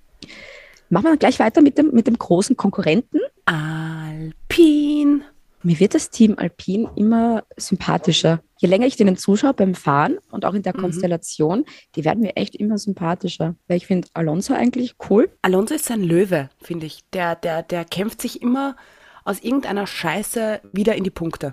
[0.90, 3.18] Machen wir gleich weiter mit dem, mit dem großen Konkurrenten.
[3.46, 5.22] Alpine.
[5.64, 8.40] Mir wird das Team Alpine immer sympathischer.
[8.58, 12.36] Je länger ich denen zuschaue beim Fahren und auch in der Konstellation, die werden mir
[12.36, 13.54] echt immer sympathischer.
[13.68, 15.30] Weil ich finde Alonso eigentlich cool.
[15.42, 17.00] Alonso ist ein Löwe, finde ich.
[17.12, 18.76] Der, der, der kämpft sich immer
[19.24, 21.52] aus irgendeiner Scheiße wieder in die Punkte.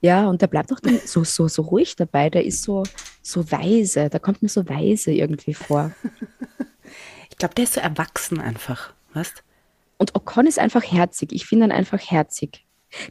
[0.00, 2.30] Ja, und der bleibt auch dann so, so, so ruhig dabei.
[2.30, 2.82] Der ist so,
[3.22, 4.10] so weise.
[4.10, 5.92] Da kommt mir so weise irgendwie vor.
[7.30, 8.94] Ich glaube, der ist so erwachsen einfach.
[9.12, 9.42] Weißt?
[9.98, 11.32] Und Ocon ist einfach herzig.
[11.32, 12.63] Ich finde ihn einfach herzig.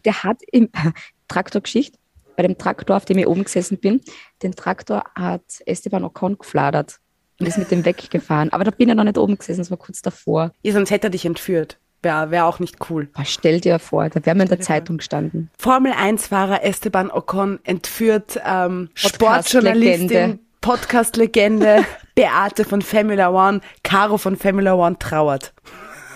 [0.05, 0.69] Der hat im
[1.27, 1.97] Traktorgeschichte,
[2.35, 4.01] bei dem Traktor, auf dem ich oben gesessen bin,
[4.41, 6.99] den Traktor hat Esteban Ocon gefladert
[7.39, 8.51] und ist mit dem weggefahren.
[8.51, 10.51] Aber da bin ich noch nicht oben gesessen, das war kurz davor.
[10.63, 11.77] Ja, sonst hätte er dich entführt.
[12.01, 13.07] Wäre wär auch nicht cool.
[13.13, 15.49] Boah, stell dir vor, da wären wir in der Zeitung gestanden.
[15.57, 18.97] Formel 1-Fahrer Esteban Ocon entführt ähm, Podcast-Legende.
[18.97, 25.53] Sportjournalistin, Podcast-Legende Beate von Formula One, Caro von Formula One trauert.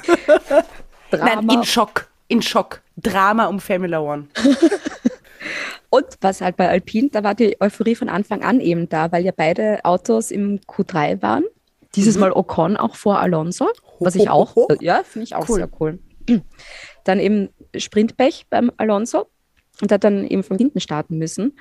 [1.12, 1.42] Drama.
[1.42, 2.08] Nein, in Schock.
[2.28, 2.82] In Schock.
[2.98, 4.28] Drama um Formula One.
[5.90, 9.24] Und was halt bei Alpine, da war die Euphorie von Anfang an eben da, weil
[9.24, 11.46] ja beide Autos im Q3 waren.
[11.96, 15.56] Dieses Mal Ocon auch vor Alonso, was ich auch, ja, finde ich auch Cool.
[15.56, 16.00] sehr cool.
[17.06, 19.28] Dann eben Sprintpech beim Alonso
[19.82, 21.58] und hat dann eben von hinten starten müssen.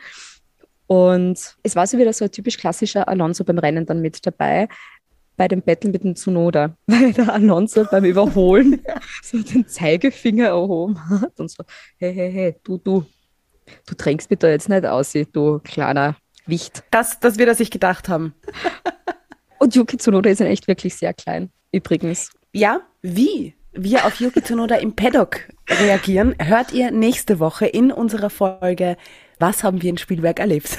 [0.88, 4.68] Und es war so wieder so ein typisch klassischer Alonso beim Rennen dann mit dabei,
[5.36, 8.82] bei dem Battle mit dem Tsunoda, weil der Alonso beim Überholen
[9.22, 11.64] so den Zeigefinger erhoben hat und so,
[11.98, 13.04] hey, hey, hey, du, du,
[13.86, 16.84] du drängst mich da jetzt nicht aus, du kleiner Wicht.
[16.90, 18.34] Das, das wird er sich gedacht haben.
[19.58, 22.30] Und Yuki Tsunoda ist in echt wirklich sehr klein, übrigens.
[22.52, 28.30] Ja, wie wir auf Yuki Tsunoda im Paddock reagieren, hört ihr nächste Woche in unserer
[28.30, 28.96] Folge
[29.38, 30.78] Was haben wir in Spielberg erlebt?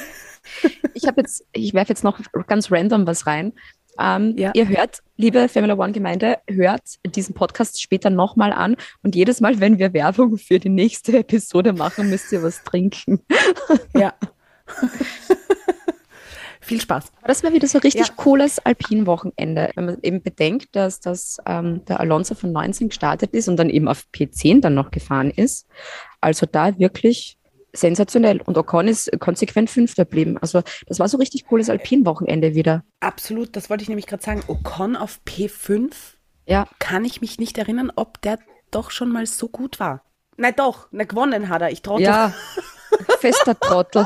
[0.94, 3.54] Ich habe jetzt, ich werfe jetzt noch ganz random was rein.
[4.00, 4.52] Ähm, Ja.
[4.54, 9.60] Ihr hört, liebe Formula One Gemeinde, hört diesen Podcast später nochmal an und jedes Mal,
[9.60, 13.22] wenn wir Werbung für die nächste Episode machen, müsst ihr was trinken.
[13.96, 14.14] Ja.
[16.60, 17.12] Viel Spaß.
[17.26, 18.14] Das war wieder so richtig Ja.
[18.18, 23.48] cooles Alpin-Wochenende, wenn man eben bedenkt, dass, dass ähm, der Alonso von 19 gestartet ist
[23.48, 25.66] und dann eben auf P10 dann noch gefahren ist.
[26.20, 27.38] Also da wirklich
[27.80, 28.42] sensationell.
[28.42, 30.38] Und Ocon ist konsequent Fünfter geblieben.
[30.40, 32.84] Also das war so richtig cooles Alpin-Wochenende wieder.
[33.00, 34.44] Absolut, das wollte ich nämlich gerade sagen.
[34.48, 35.92] Ocon auf P5
[36.46, 38.40] Ja, kann ich mich nicht erinnern, ob der
[38.72, 40.04] doch schon mal so gut war.
[40.38, 41.72] Nein, doch, na, gewonnen hat er.
[41.72, 42.06] Ich trottel.
[42.06, 42.34] ja.
[43.20, 44.06] Fester Trottel.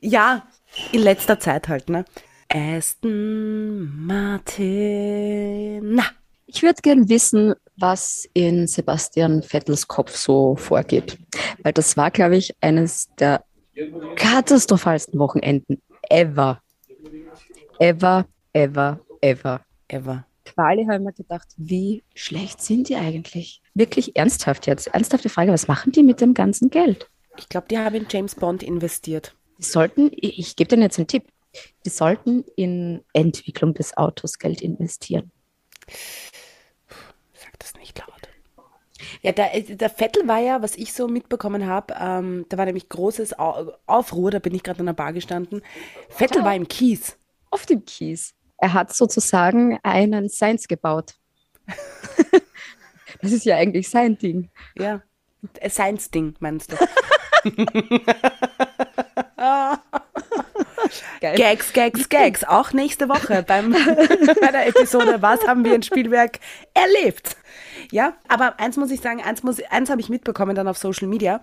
[0.00, 0.46] ja,
[0.92, 2.04] in letzter Zeit halt, ne?
[2.48, 5.94] Aston Martin.
[5.94, 6.04] Na,
[6.54, 11.18] Ich würde gern wissen, was in Sebastian Vettels Kopf so vorgeht.
[11.62, 13.42] Weil das war, glaube ich, eines der
[14.16, 16.60] katastrophalsten Wochenenden ever.
[17.78, 19.60] Ever, ever, ever.
[19.88, 20.26] ever.
[20.44, 23.62] Quali habe ich mir gedacht, wie schlecht sind die eigentlich?
[23.72, 24.88] Wirklich ernsthaft jetzt.
[24.88, 27.08] Ernsthafte Frage, was machen die mit dem ganzen Geld?
[27.38, 29.34] Ich glaube, die haben in James Bond investiert.
[29.58, 31.24] Die sollten, ich, ich gebe denen jetzt einen Tipp,
[31.86, 35.30] die sollten in Entwicklung des Autos Geld investieren.
[37.62, 38.28] Das nicht laut.
[39.20, 42.88] Ja, der, der Vettel war ja, was ich so mitbekommen habe, ähm, da war nämlich
[42.88, 45.62] großes Au- Aufruhr, da bin ich gerade an der Bar gestanden.
[46.08, 47.16] Vettel war im Kies.
[47.50, 48.34] Auf dem Kies.
[48.58, 51.14] Er hat sozusagen einen Science gebaut.
[53.22, 54.50] das ist ja eigentlich sein Ding.
[54.76, 55.02] Ja.
[55.60, 56.76] Äh, Science-Ding, meinst du?
[61.20, 61.36] Geil.
[61.36, 62.44] Gags, Gags, Gags.
[62.44, 63.72] Auch nächste Woche beim,
[64.40, 66.38] bei der Episode Was haben wir in Spielwerk
[66.74, 67.36] erlebt?
[67.92, 71.06] Ja, aber eins muss ich sagen, eins, muss, eins habe ich mitbekommen dann auf Social
[71.06, 71.42] Media.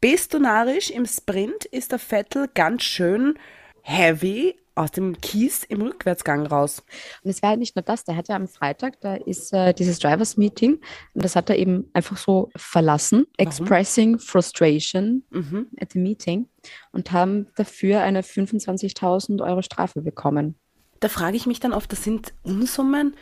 [0.00, 3.38] Bist du narrisch im Sprint ist der Vettel ganz schön
[3.82, 6.84] heavy aus dem Kies im Rückwärtsgang raus.
[7.24, 9.72] Und es war ja nicht nur das, der hat ja am Freitag, da ist äh,
[9.74, 10.74] dieses Drivers Meeting
[11.14, 15.66] und das hat er eben einfach so verlassen, expressing frustration Mhm.
[15.80, 16.46] at the meeting
[16.92, 20.54] und haben dafür eine 25.000 Euro Strafe bekommen.
[21.00, 23.16] Da frage ich mich dann oft, das sind Unsummen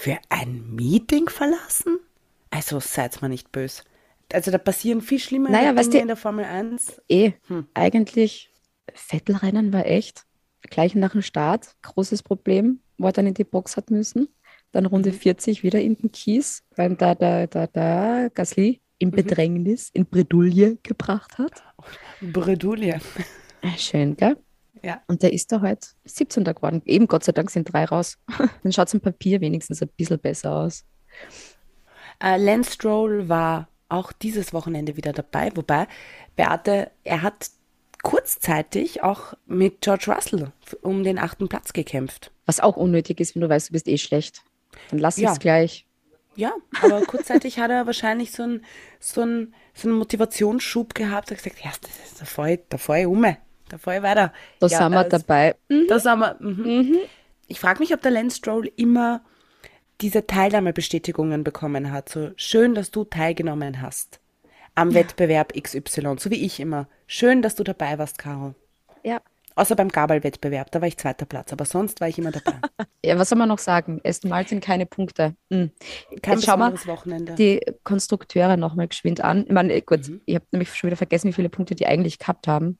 [0.00, 1.98] für ein Meeting verlassen?
[2.50, 3.82] Also seid mal nicht böse.
[4.32, 7.02] Also da passieren viel schlimmere Naja, Dinge weißt du- in der Formel 1.
[7.08, 7.66] Eh, Hm.
[7.74, 8.50] eigentlich
[8.94, 10.24] Vettelrennen war echt
[10.62, 14.28] gleich nach dem Start großes Problem, wo er dann in die Box hat müssen.
[14.72, 14.90] Dann Mhm.
[14.90, 18.78] Runde 40 wieder in den Kies, weil da, da, da, da Gasly Mhm.
[18.98, 21.62] in Bedrängnis, in Bredouille gebracht hat.
[22.22, 23.00] Bredouille.
[23.62, 24.36] Äh, Schön, gell?
[24.82, 25.02] Ja.
[25.06, 26.44] Und der ist da heute 17.
[26.44, 26.82] geworden.
[26.86, 28.18] Eben Gott sei Dank sind drei raus.
[28.62, 30.84] Dann schaut es im Papier wenigstens ein bisschen besser aus.
[32.22, 35.86] Äh, Lance Stroll war auch dieses Wochenende wieder dabei, wobei
[36.36, 37.50] Beate, er hat
[38.02, 42.32] kurzzeitig auch mit George Russell um den achten Platz gekämpft.
[42.46, 44.42] Was auch unnötig ist, wenn du weißt, du bist eh schlecht.
[44.90, 45.32] Dann lass Ja.
[45.32, 45.86] es gleich.
[46.36, 48.64] Ja, aber kurzzeitig hat er wahrscheinlich so einen
[49.00, 51.30] so einen- so einen Motivationsschub gehabt.
[51.30, 53.24] Er hat gesagt, ja, das ist da voll, da voll um,
[53.72, 54.32] da voll weiter.
[54.58, 55.54] Da ja, sind wir äh, dabei.
[55.88, 56.36] Da sind wir.
[56.40, 56.96] Mhm.
[57.48, 59.22] Ich frage mich, ob der Lance Stroll immer
[60.00, 62.08] diese Teilnahmebestätigungen bekommen hat.
[62.08, 64.20] So schön, dass du teilgenommen hast
[64.74, 66.88] am Wettbewerb XY, so wie ich immer.
[67.06, 68.54] Schön, dass du dabei warst, Caro.
[69.04, 69.20] Ja.
[69.56, 72.54] Außer beim Gabelwettbewerb, da war ich zweiter Platz, aber sonst war ich immer dabei.
[73.02, 73.98] Ja, was soll man noch sagen?
[74.04, 75.34] Aston Martin keine Punkte.
[75.50, 75.70] Hm.
[76.22, 77.34] Kein Jetzt schau mal besonderes Wochenende.
[77.34, 79.46] die Konstrukteure nochmal geschwind an.
[79.46, 80.20] Ich meine, gut, Mhm.
[80.26, 82.78] ich habe nämlich schon wieder vergessen, wie viele Punkte die eigentlich gehabt haben.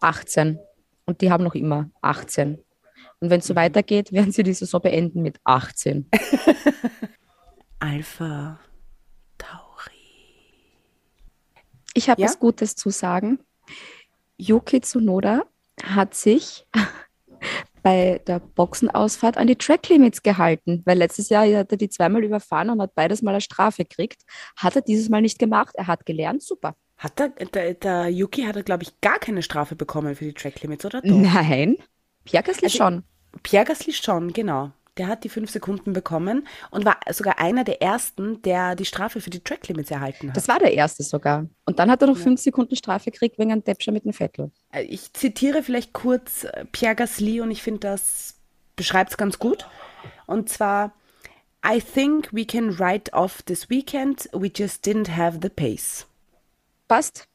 [0.00, 0.58] 18.
[1.06, 2.58] Und die haben noch immer 18.
[3.20, 3.58] Und wenn es so Mhm.
[3.58, 6.08] weitergeht, werden sie die Saison beenden mit 18.
[7.80, 8.58] Alpha
[9.38, 9.90] Tauri.
[11.94, 12.26] Ich habe Ja?
[12.28, 13.38] was Gutes zu sagen.
[14.36, 15.42] Yuki Tsunoda
[15.82, 16.66] hat sich
[17.82, 22.70] bei der Boxenausfahrt an die Tracklimits gehalten, weil letztes Jahr hat er die zweimal überfahren
[22.70, 24.22] und hat beides Mal eine Strafe gekriegt.
[24.56, 25.74] Hat er dieses Mal nicht gemacht.
[25.76, 26.76] Er hat gelernt, super.
[26.98, 30.60] Hat der, der, der Yuki hat, glaube ich, gar keine Strafe bekommen für die Track
[30.62, 31.00] Limits, oder?
[31.00, 31.14] Doch.
[31.14, 31.76] Nein,
[32.24, 33.04] Pierre Gasly Also- schon.
[33.42, 34.72] Pierre Gasly schon, genau.
[34.96, 39.20] Der hat die fünf Sekunden bekommen und war sogar einer der ersten, der die Strafe
[39.20, 40.36] für die Track Limits erhalten hat.
[40.36, 41.46] Das war der erste sogar.
[41.66, 44.50] Und dann hat er noch fünf Sekunden Strafe gekriegt wegen einem Deppscher mit dem Vettel.
[44.72, 48.40] Äh, Ich zitiere vielleicht kurz äh, Pierre Gasly und ich finde, das
[48.74, 49.68] beschreibt es ganz gut.
[50.26, 50.92] Und zwar,
[51.64, 56.07] I think we can write off this weekend, we just didn't have the pace.
[56.88, 57.28] Passt.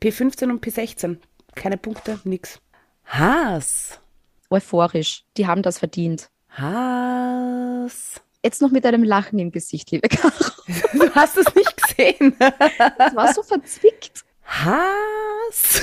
[0.00, 1.18] P15 und P16,
[1.56, 2.60] keine Punkte, nix.
[3.04, 4.00] Haas.
[4.48, 5.24] Euphorisch.
[5.36, 6.30] Die haben das verdient.
[6.50, 8.20] Haas.
[8.44, 10.32] Jetzt noch mit einem Lachen im Gesicht, liebe Caro.
[10.92, 12.36] Du hast es nicht gesehen.
[12.38, 14.24] Das war so verzwickt.
[14.44, 15.82] Haas.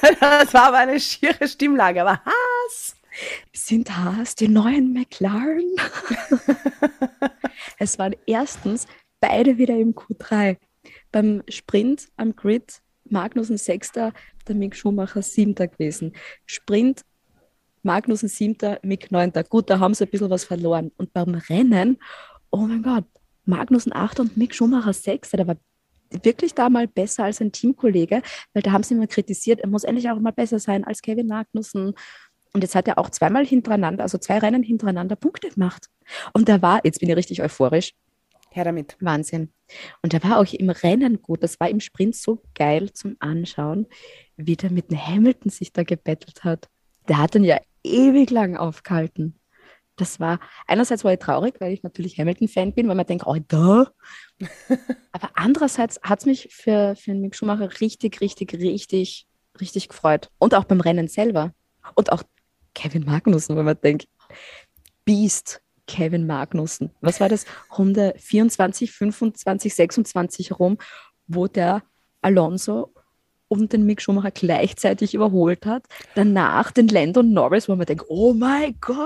[0.20, 2.96] Das war aber eine schiere Stimmlage, aber Haas.
[3.52, 5.76] Sind Haas die neuen McLaren?
[7.78, 8.86] es waren erstens
[9.20, 10.56] beide wieder im Q3.
[11.12, 14.12] Beim Sprint am Grid Magnussen Sechster,
[14.48, 16.12] der Mick Schumacher Siebter gewesen.
[16.44, 17.02] Sprint
[17.82, 19.44] Magnussen Siebter, Mick Neunter.
[19.44, 20.90] Gut, da haben sie ein bisschen was verloren.
[20.96, 21.98] Und beim Rennen,
[22.50, 23.04] oh mein Gott,
[23.44, 25.56] Magnussen Achter und Mick Schumacher Sechster, der war
[26.10, 29.84] wirklich da mal besser als ein Teamkollege, weil da haben sie immer kritisiert, er muss
[29.84, 31.94] endlich auch mal besser sein als Kevin Magnussen.
[32.52, 35.88] Und jetzt hat er auch zweimal hintereinander, also zwei Rennen hintereinander Punkte gemacht.
[36.32, 37.92] Und er war, jetzt bin ich richtig euphorisch,
[38.56, 38.96] Her damit.
[39.00, 39.52] Wahnsinn.
[40.02, 41.42] Und er war auch im Rennen gut.
[41.42, 43.86] Das war im Sprint so geil zum Anschauen,
[44.36, 46.68] wie der mit dem Hamilton sich da gebettelt hat.
[47.08, 49.38] Der hat ihn ja ewig lang aufgehalten.
[49.96, 53.36] Das war, einerseits war ich traurig, weil ich natürlich Hamilton-Fan bin, weil man denkt, oh,
[53.48, 53.90] da.
[55.12, 59.26] Aber andererseits hat es mich für, für den Mick Schumacher richtig, richtig, richtig,
[59.60, 60.30] richtig gefreut.
[60.38, 61.54] Und auch beim Rennen selber.
[61.94, 62.22] Und auch
[62.74, 64.08] Kevin Magnussen, weil man denkt,
[65.04, 66.90] Beast Kevin Magnussen.
[67.00, 67.44] Was war das?
[67.76, 70.78] Runde 24, 25, 26 rum,
[71.26, 71.82] wo der
[72.22, 72.92] Alonso
[73.48, 75.84] und den Mick Schumacher gleichzeitig überholt hat.
[76.16, 78.98] Danach den Lando Norris, wo man denkt, oh mein Gott,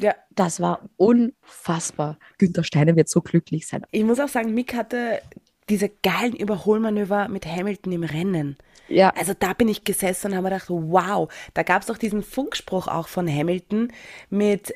[0.00, 2.18] Ja, das war unfassbar.
[2.38, 3.82] Günther Steiner wird so glücklich sein.
[3.90, 5.20] ich muss auch sagen, Mick hatte
[5.68, 8.56] diese geilen Überholmanöver mit Hamilton im Rennen.
[8.88, 11.98] Ja, Also da bin ich gesessen und habe mir gedacht, wow, da gab es doch
[11.98, 13.92] diesen Funkspruch auch von Hamilton
[14.30, 14.72] mit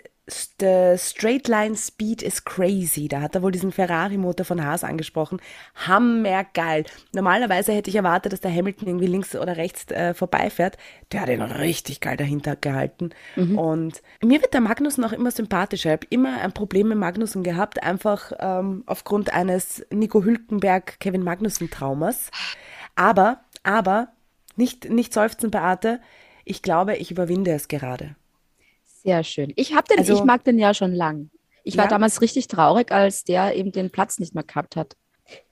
[0.61, 3.09] The Straight Line Speed is crazy.
[3.09, 5.41] Da hat er wohl diesen Ferrari-Motor von Haas angesprochen.
[5.75, 6.85] Hammergeil.
[7.13, 10.77] Normalerweise hätte ich erwartet, dass der Hamilton irgendwie links oder rechts äh, vorbeifährt.
[11.13, 13.11] Der hat ihn richtig geil dahinter gehalten.
[13.57, 15.91] Und mir wird der Magnussen auch immer sympathischer.
[15.91, 21.23] Ich habe immer ein Problem mit Magnussen gehabt, einfach ähm, aufgrund eines Nico Hülkenberg, Kevin
[21.23, 22.31] Magnussen-Traumas.
[22.95, 24.09] Aber, aber,
[24.57, 26.01] nicht, nicht seufzen, Beate.
[26.45, 28.17] Ich glaube, ich überwinde es gerade.
[29.03, 29.53] Sehr schön.
[29.57, 31.31] Ich habe den, Also- ich mag den ja schon lang.
[31.65, 31.91] Ich war Ja?
[31.91, 34.97] damals richtig traurig, als der eben den Platz nicht mehr gehabt hat.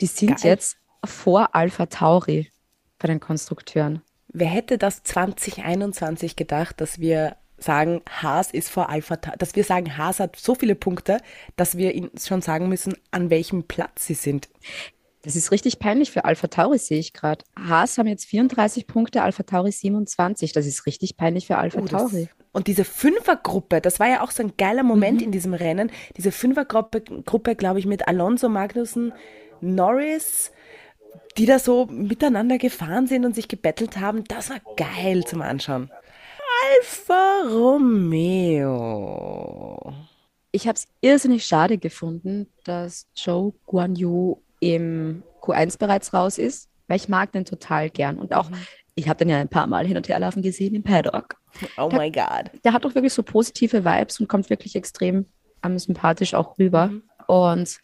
[0.01, 0.53] Die sind Geil.
[0.53, 2.51] jetzt vor Alpha Tauri
[2.99, 4.03] bei den Konstrukteuren.
[4.29, 9.65] Wer hätte das 2021 gedacht, dass wir sagen, Haas ist vor Alpha, Ta- dass wir
[9.65, 11.19] sagen, Haas hat so viele Punkte,
[11.57, 14.49] dass wir ihnen schon sagen müssen, an welchem Platz sie sind.
[15.23, 17.45] Das ist richtig peinlich für Alpha Tauri, sehe ich gerade.
[17.59, 20.53] Haas haben jetzt 34 Punkte, Alpha Tauri 27.
[20.53, 22.29] Das ist richtig peinlich für Alpha Oh, Tauri.
[22.59, 25.93] Und diese Fünfergruppe, das war ja auch so ein geiler Moment in diesem Rennen.
[26.17, 29.13] Diese Fünfergruppe, Gruppe, glaube ich, mit Alonso, Magnussen,
[29.61, 30.51] Norris,
[31.37, 35.89] die da so miteinander gefahren sind und sich gebettelt haben, das war geil zum Anschauen.
[36.75, 38.35] Alfa Romeo.
[40.51, 46.69] Ich habe es irrsinnig schade gefunden, dass Joe Guan Yu im Q1 bereits raus ist,
[46.89, 48.19] weil ich mag den total gern.
[48.19, 48.51] Und auch,
[48.99, 51.37] ich habe den ja ein paar Mal hin und her laufen gesehen im Paddock.
[51.77, 52.51] Oh my God.
[52.65, 55.27] der hat auch wirklich so positive Vibes und kommt wirklich extrem
[55.65, 56.91] ähm, sympathisch auch rüber.
[57.27, 57.79] Und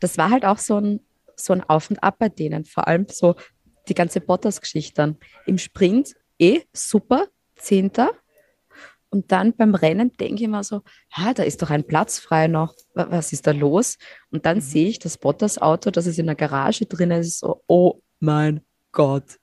[0.00, 1.00] das war halt auch so ein,
[1.36, 3.34] so ein Auf und Ab bei denen, vor allem so
[3.88, 5.16] die ganze Bottas-Geschichte dann.
[5.46, 7.26] Im Sprint eh super,
[7.56, 8.10] Zehnter.
[9.08, 12.48] Und dann beim Rennen denke ich mir so, ha, da ist doch ein Platz frei
[12.48, 12.74] noch.
[12.94, 13.96] Wa- Was ist da los?
[14.30, 18.02] Und dann sehe ich das Bottas-Auto, das ist in der Garage drin ist, so, oh
[18.18, 18.60] mein
[18.92, 19.38] Gott.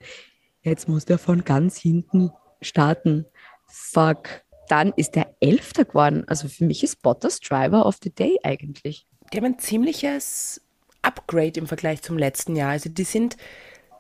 [0.64, 3.26] Jetzt muss der von ganz hinten starten.
[3.68, 4.42] Fuck.
[4.70, 6.24] Dann ist der Elfter geworden.
[6.28, 9.06] Also für mich ist Bottas Driver of the Day eigentlich.
[9.32, 10.62] Die haben ein ziemliches
[11.02, 12.72] Upgrade im Vergleich zum letzten Jahr.
[12.72, 13.36] Also die sind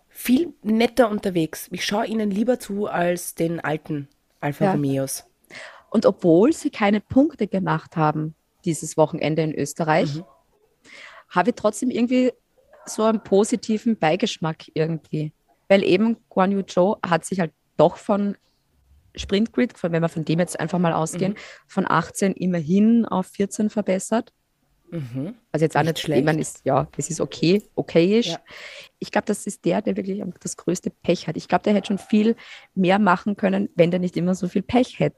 [0.07, 1.67] viel netter unterwegs.
[1.71, 4.07] Ich schaue ihnen lieber zu als den alten
[4.39, 4.71] Alfa Ja.
[4.71, 5.25] Romeos.
[5.89, 10.25] Und obwohl sie keine Punkte gemacht haben, dieses Wochenende in Österreich, Mhm.
[11.29, 12.31] habe ich trotzdem irgendwie
[12.85, 15.33] so einen positiven Beigeschmack irgendwie.
[15.73, 18.37] Weil eben Guan Yu Zhou hat sich halt doch von
[19.15, 21.37] Sprintgrid, wenn wir von dem jetzt einfach mal ausgehen, Mhm.
[21.65, 24.31] von 18 immerhin auf 14 verbessert.
[24.91, 25.33] Mhm.
[25.51, 26.25] Also jetzt auch Nicht nicht schlecht.
[26.25, 28.27] Man ist, ja, es ist okay, okayisch.
[28.27, 28.39] Ja.
[28.99, 31.37] Ich glaube, das ist der, der wirklich das größte Pech hat.
[31.37, 32.35] Ich glaube, der hätte schon viel
[32.75, 35.17] mehr machen können, wenn der nicht immer so viel Pech hätte.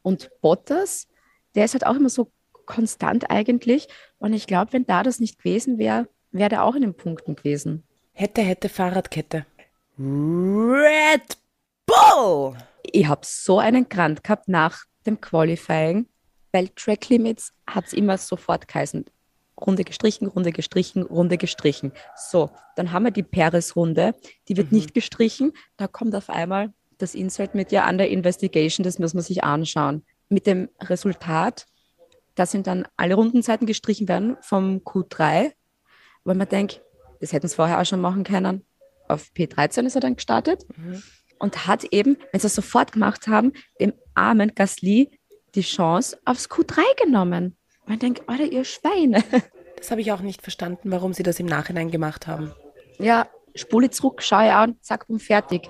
[0.00, 1.06] Und Bottas,
[1.54, 2.32] der ist halt auch immer so
[2.64, 3.88] konstant eigentlich.
[4.16, 7.36] Und ich glaube, wenn da das nicht gewesen wäre, wäre der auch in den Punkten
[7.36, 7.82] gewesen.
[8.14, 9.46] Hätte, hätte Fahrradkette.
[9.98, 11.36] Red
[11.84, 12.56] Bull!
[12.82, 16.06] Ich habe so einen Grant gehabt nach dem Qualifying,
[16.50, 19.04] weil Track Limits hat es immer sofort geheißen.
[19.60, 21.92] Runde gestrichen, Runde gestrichen, Runde gestrichen.
[22.16, 24.14] So, dann haben wir die Peres-Runde,
[24.48, 25.52] die wird nicht gestrichen.
[25.76, 30.06] Da kommt auf einmal das Insert mit ja Under Investigation, das muss man sich anschauen.
[30.30, 31.66] Mit dem Resultat,
[32.34, 35.52] da sind dann alle Rundenzeiten gestrichen werden vom Q3,
[36.24, 36.80] weil man denkt,
[37.20, 38.64] das hätten sie vorher auch schon machen können.
[39.12, 40.64] Auf P13 ist er dann gestartet
[41.38, 45.10] und hat eben, wenn sie es sofort gemacht haben, dem armen Gasly
[45.54, 47.56] die Chance aufs Q3 genommen.
[47.86, 49.22] Man denkt, Alter, ihr Schweine.
[49.76, 52.52] Das habe ich auch nicht verstanden, warum sie das im Nachhinein gemacht haben.
[53.00, 55.68] Ja, spule zurück, schaue an, zack, bumm, fertig.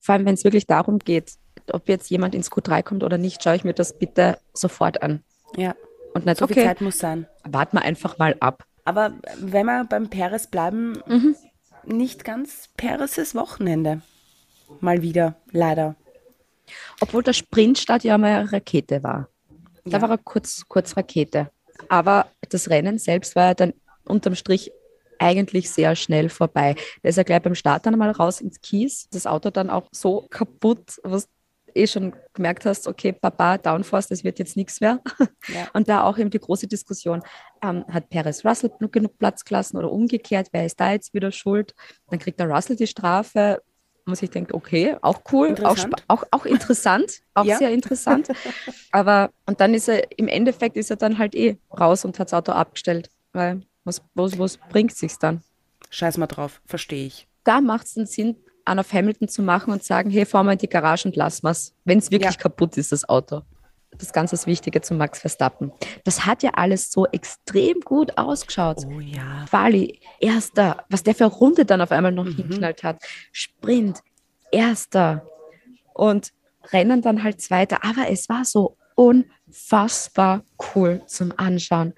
[0.00, 1.32] Vor allem, wenn es wirklich darum geht,
[1.72, 5.22] ob jetzt jemand ins Q3 kommt oder nicht, schaue ich mir das bitte sofort an.
[5.56, 5.74] Ja,
[6.12, 7.26] Und nicht, so viel okay, Zeit muss sein.
[7.44, 8.64] warten wir einfach mal ab.
[8.84, 11.34] Aber wenn wir beim Peres bleiben, Mhm.
[11.84, 14.02] Nicht ganz Peres' Wochenende.
[14.80, 15.96] Mal wieder, leider.
[17.00, 19.28] Obwohl der Sprintstart ja mal eine Rakete war.
[19.84, 20.02] Da Ja.
[20.02, 21.50] war er kurz, kurz Rakete.
[21.88, 24.70] Aber das Rennen selbst war ja dann unterm Strich
[25.18, 26.74] eigentlich sehr schnell vorbei.
[27.02, 29.08] Da ist er gleich beim Start dann mal raus ins Kies.
[29.12, 31.28] Das Auto dann auch so kaputt, was
[31.74, 35.00] eh schon gemerkt hast, okay, Papa, Downforce, das wird jetzt nichts mehr.
[35.48, 35.68] Ja.
[35.72, 37.22] Und da auch eben die große Diskussion,
[37.62, 41.74] ähm, hat Perez Russell genug Platz gelassen oder umgekehrt, wer ist da jetzt wieder schuld?
[42.10, 43.62] Dann kriegt der Russell die Strafe,
[44.04, 45.76] muss ich denken, okay, auch cool, auch,
[46.08, 47.58] auch, auch interessant, auch Ja.
[47.58, 48.28] sehr interessant.
[48.90, 52.28] Aber, und dann ist er, im Endeffekt ist er dann halt eh raus und hat
[52.28, 55.42] das Auto abgestellt, weil was, was, was bringt sich's dann?
[55.90, 57.28] Scheiß mal drauf, verstehe ich.
[57.44, 60.52] Da macht es dann Sinn, an auf Hamilton zu machen und sagen, hey, fahr mal
[60.52, 62.38] in die Garage und lass mal's, wenn es wirklich Ja.
[62.40, 63.42] kaputt ist, das Auto.
[63.92, 65.70] Das ist ganz das Wichtige zu Max Verstappen.
[66.04, 68.78] Das hat ja alles so extrem gut ausgeschaut.
[68.86, 69.44] Oh ja.
[69.50, 73.02] Quali, erster, was der für eine Runde dann auf einmal noch hinknallt hat.
[73.32, 74.00] Sprint,
[74.50, 75.26] erster.
[75.94, 76.32] Und
[76.72, 77.84] Rennen dann halt zweiter.
[77.84, 78.76] Aber es war so
[79.52, 81.92] unfassbar cool zum Anschauen.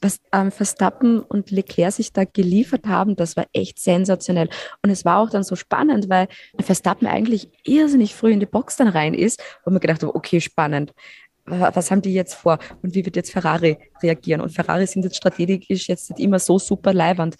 [0.00, 4.48] Was ähm, Verstappen und Leclerc sich da geliefert haben, das war echt sensationell.
[4.82, 6.28] Und es war auch dann so spannend, weil
[6.60, 10.40] Verstappen eigentlich irrsinnig früh in die Box dann rein ist, wo man gedacht habe, okay,
[10.40, 10.92] spannend.
[11.44, 12.58] Wa- Was haben die jetzt vor?
[12.82, 14.40] Und wie wird jetzt Ferrari reagieren?
[14.40, 17.36] Und Ferrari sind jetzt strategisch jetzt nicht immer so super leiwand.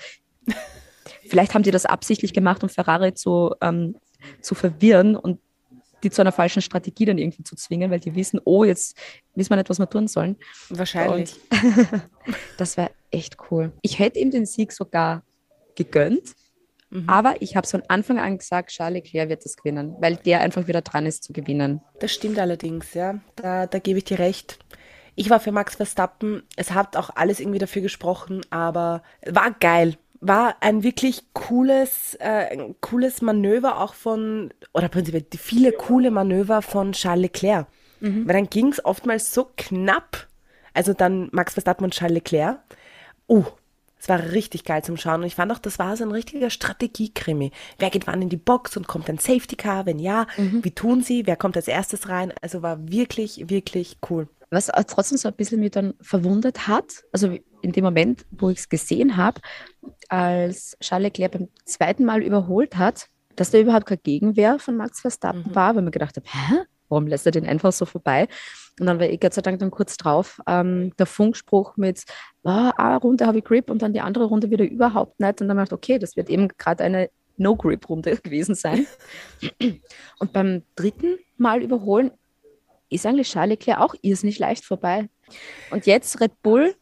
[1.29, 3.96] Vielleicht haben die das absichtlich gemacht, um Ferrari zu, ähm,
[4.40, 5.40] zu verwirren und
[6.07, 8.97] die zu einer falschen Strategie dann irgendwie zu zwingen, weil die wissen, oh, jetzt
[9.35, 10.37] wissen wir nicht, was wir tun sollen.
[10.71, 11.35] Wahrscheinlich.
[12.57, 13.73] Das war echt cool.
[13.83, 15.23] Ich hätte ihm den Sieg sogar
[15.77, 16.35] gegönnt,
[16.88, 17.09] Mhm.
[17.09, 20.69] aber ich habe von Anfang an gesagt, Charles Leclerc wird das gewinnen, weil der einfach
[20.69, 21.81] wieder dran ist zu gewinnen.
[21.99, 23.19] Das stimmt allerdings, ja.
[23.35, 24.59] Da, da gebe ich dir recht.
[25.16, 26.42] Ich war für Max Verstappen.
[26.57, 29.97] Es hat auch alles irgendwie dafür gesprochen, aber war geil.
[30.20, 36.92] War ein wirklich cooles, äh, cooles Manöver auch von, oder prinzipiell viele coole Manöver von
[36.92, 37.66] Charles Leclerc.
[38.26, 40.29] Weil dann ging es oftmals so knapp.
[40.74, 42.59] Also dann Max Verstappen und Charles Leclerc.
[43.29, 43.44] Uh,
[43.98, 45.22] es war richtig geil zum Schauen.
[45.22, 47.50] Und ich fand auch, das war so ein richtiger Strategiekrimi.
[47.79, 49.87] Wer geht wann in die Box und kommt ein Safety Car?
[49.87, 50.26] Wenn ja,
[50.62, 51.26] wie tun sie?
[51.26, 52.33] Wer kommt als erstes rein?
[52.42, 54.29] Also war wirklich, wirklich cool.
[54.50, 58.59] Was trotzdem so ein bisschen mich dann verwundert hat, also in dem Moment, wo ich
[58.59, 59.40] es gesehen habe,
[60.09, 65.00] als Charles Leclerc beim zweiten Mal überholt hat, dass da überhaupt keine Gegenwehr von Max
[65.00, 66.64] Verstappen war, weil man gedacht habe, hä?
[66.88, 68.29] Warum lässt er den einfach so vorbei?
[68.79, 72.04] Und dann war ich Gott sei Dank dann kurz drauf ähm, der Funkspruch mit,
[72.44, 75.40] ah, eine Runde habe ich Grip und dann die andere Runde wieder überhaupt nicht.
[75.40, 78.87] Und dann habe ich gedacht, okay, das wird eben gerade eine No-Grip-Runde gewesen sein.
[80.21, 82.12] und beim dritten Mal überholen
[82.88, 85.08] ist eigentlich Charles Leclerc auch irrsinnig leicht vorbei.
[85.70, 86.74] Und jetzt Red Bull,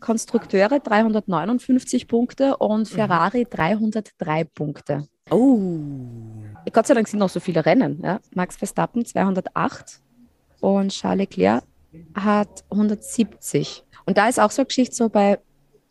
[0.00, 5.06] Konstrukteure 359 Punkte und Ferrari 303 Punkte.
[5.30, 5.58] Oh.
[6.72, 8.00] Gott sei Dank sind noch so viele Rennen.
[8.02, 8.20] Ja?
[8.34, 10.00] Max Verstappen 208
[10.60, 11.64] und Charles Leclerc
[12.14, 13.84] hat 170.
[14.06, 15.38] Und da ist auch so eine Geschichte so bei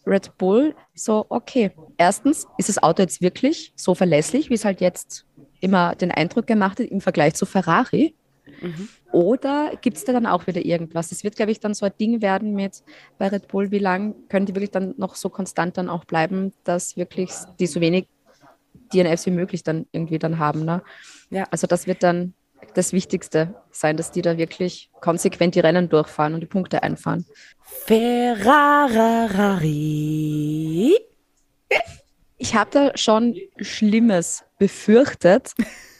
[0.05, 4.82] Red Bull so, okay, erstens ist das Auto jetzt wirklich so verlässlich, wie es halt
[4.82, 5.26] jetzt
[5.59, 8.16] immer den Eindruck gemacht hat im Vergleich zu Ferrari.
[8.62, 8.89] Mhm.
[9.12, 11.12] Oder gibt es da dann auch wieder irgendwas?
[11.12, 12.84] Es wird, glaube ich, dann so ein Ding werden mit
[13.18, 16.53] bei Red Bull, wie lange können die wirklich dann noch so konstant dann auch bleiben,
[16.64, 18.07] dass wirklich die so wenig
[18.93, 20.64] DNFs wie möglich dann irgendwie dann haben.
[20.66, 20.82] Ne?
[21.30, 21.45] Ja.
[21.51, 22.34] Also das wird dann
[22.74, 27.26] das Wichtigste sein, dass die da wirklich konsequent die Rennen durchfahren und die Punkte einfahren.
[27.64, 28.55] Ferrari.
[32.38, 35.51] Ich habe da schon Schlimmes befürchtet,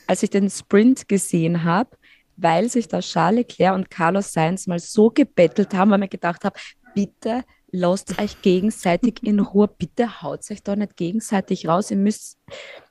[0.08, 1.98] als ich den Sprint gesehen habe,
[2.42, 6.44] weil sich da Charles Leclerc und Carlos Sainz mal so gebettelt haben, weil mir gedacht
[6.44, 6.60] habe,
[6.96, 11.92] bitte lasst euch gegenseitig in Ruhe, bitte haut euch da nicht gegenseitig raus.
[11.92, 12.38] Ihr müsst,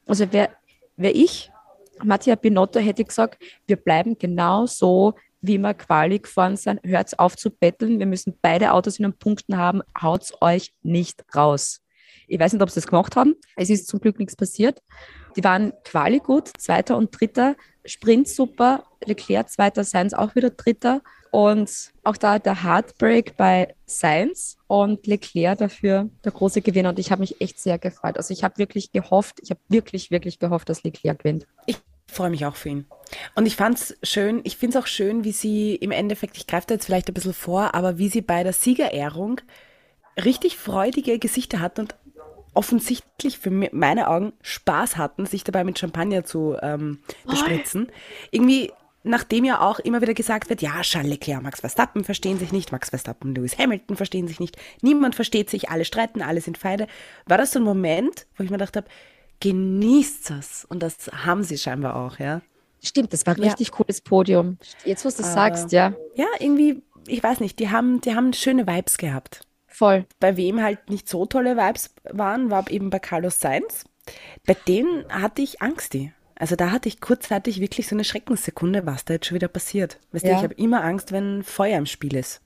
[0.07, 0.51] also wer,
[0.97, 1.51] wer ich,
[2.03, 6.81] Mattia Binotto, hätte gesagt, wir bleiben genau so, wie wir Quali gefahren sind.
[6.85, 7.99] Hört auf zu betteln.
[7.99, 9.83] Wir müssen beide Autos in den Punkten haben.
[10.01, 11.81] Haut euch nicht raus.
[12.31, 13.35] Ich weiß nicht, ob sie das gemacht haben.
[13.57, 14.81] Es ist zum Glück nichts passiert.
[15.37, 17.57] Die waren Quali gut, Zweiter und Dritter.
[17.85, 18.85] Sprint super.
[19.05, 21.03] Leclerc Zweiter, Sainz auch wieder Dritter.
[21.33, 26.91] Und auch da der Heartbreak bei Sainz und Leclerc dafür der große Gewinner.
[26.91, 28.17] Und ich habe mich echt sehr gefreut.
[28.17, 31.47] Also ich habe wirklich gehofft, ich habe wirklich, wirklich gehofft, dass Leclerc gewinnt.
[31.67, 31.79] Ich
[32.09, 32.87] freue mich auch für ihn.
[33.35, 36.47] Und ich fand es schön, ich finde es auch schön, wie sie im Endeffekt, ich
[36.47, 39.41] greife da jetzt vielleicht ein bisschen vor, aber wie sie bei der Siegerehrung
[40.25, 41.95] richtig freudige Gesichter hatten und
[42.55, 47.89] offensichtlich für meine Augen Spaß hatten, sich dabei mit Champagner zu ähm, bespritzen.
[47.89, 48.29] Oh.
[48.31, 48.73] Irgendwie
[49.03, 52.71] nachdem ja auch immer wieder gesagt wird, ja, Charles Leclerc, Max Verstappen verstehen sich nicht,
[52.73, 56.87] Max Verstappen, Lewis Hamilton verstehen sich nicht, niemand versteht sich, alle streiten, alle sind Feinde,
[57.27, 58.89] war das so ein Moment, wo ich mir gedacht habe,
[59.41, 60.67] genießt es.
[60.67, 62.43] Und das haben sie scheinbar auch, ja.
[62.83, 63.75] Stimmt, das war ein richtig ja.
[63.75, 64.59] cooles Podium.
[64.85, 65.95] Jetzt, wo du es sagst, ja.
[66.15, 69.43] Ja, irgendwie, ich weiß nicht, die haben, die haben schöne Vibes gehabt.
[69.71, 70.05] Voll.
[70.19, 73.85] Bei wem halt nicht so tolle Vibes waren, war eben bei Carlos Sainz.
[74.45, 75.95] Bei denen hatte ich Angst.
[75.95, 76.13] Die.
[76.35, 79.99] Also da hatte ich kurzzeitig wirklich so eine Schreckenssekunde, was da jetzt schon wieder passiert.
[80.13, 80.33] Weißt ja.
[80.33, 82.43] du, ich habe immer Angst, wenn Feuer im Spiel ist.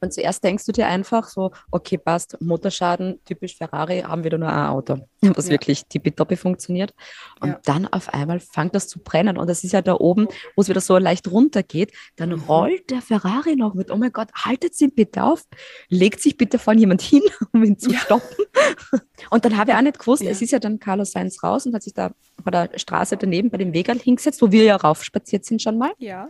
[0.00, 4.38] Und zuerst denkst du dir einfach so, okay, passt, Motorschaden, typisch Ferrari, haben wir da
[4.38, 5.52] nur ein Auto, was ja.
[5.52, 6.94] wirklich tippitoppi funktioniert.
[7.40, 7.60] Und ja.
[7.64, 9.38] dann auf einmal fängt das zu brennen.
[9.38, 11.92] Und das ist ja da oben, wo es wieder so leicht runtergeht.
[12.16, 12.40] Dann mhm.
[12.48, 15.44] rollt der Ferrari noch mit, oh mein Gott, haltet ihn bitte auf,
[15.88, 17.22] legt sich bitte von jemand hin,
[17.52, 17.98] um ihn zu ja.
[17.98, 18.44] stoppen.
[19.30, 21.74] Und dann habe ich auch nicht gewusst, es ist ja dann Carlos Sainz raus und
[21.74, 22.12] hat sich da
[22.44, 25.92] bei der Straße daneben bei dem Wegal hingesetzt, wo wir ja raufspaziert sind schon mal.
[25.98, 26.28] Ja.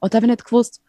[0.00, 0.82] Und da habe ich nicht gewusst,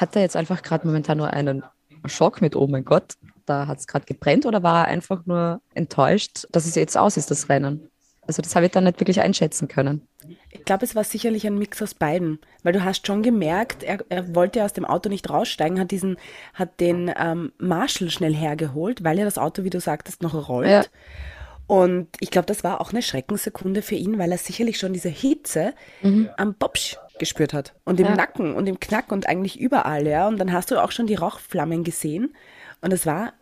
[0.00, 1.62] hat er jetzt einfach gerade momentan nur einen
[2.06, 3.14] Schock mit, oh mein Gott,
[3.46, 7.16] da hat es gerade gebrennt oder war er einfach nur enttäuscht, dass es jetzt aus
[7.16, 7.90] ist, das Rennen?
[8.26, 10.06] Also das habe ich dann nicht wirklich einschätzen können.
[10.50, 13.98] Ich glaube, es war sicherlich ein Mix aus beiden, weil du hast schon gemerkt, er,
[14.08, 16.16] er wollte aus dem Auto nicht raussteigen, hat diesen,
[16.52, 20.68] hat den ähm, Marshall schnell hergeholt, weil ja das Auto, wie du sagtest, noch rollt.
[20.68, 20.84] Ja.
[21.68, 25.08] Und ich glaube, das war auch eine Schreckensekunde für ihn, weil er sicherlich schon diese
[25.08, 26.28] Hitze mhm.
[26.36, 27.74] am Bobsch gespürt hat.
[27.84, 28.14] Und im ja.
[28.14, 30.28] Nacken und im Knack und eigentlich überall, ja.
[30.28, 32.34] Und dann hast du auch schon die Rauchflammen gesehen.
[32.80, 33.32] Und es war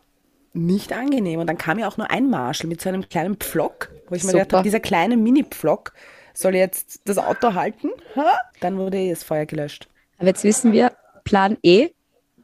[0.52, 1.40] nicht angenehm.
[1.40, 4.22] Und dann kam ja auch nur ein Marshall mit so einem kleinen Pflock, wo ich
[4.22, 4.32] Super.
[4.32, 5.92] mir gedacht habe, dieser kleine Mini-Pflock
[6.32, 7.90] soll jetzt das Auto halten.
[8.16, 8.38] Ha?
[8.60, 9.88] Dann wurde eh das Feuer gelöscht.
[10.18, 10.92] Aber jetzt wissen wir,
[11.24, 11.90] Plan E,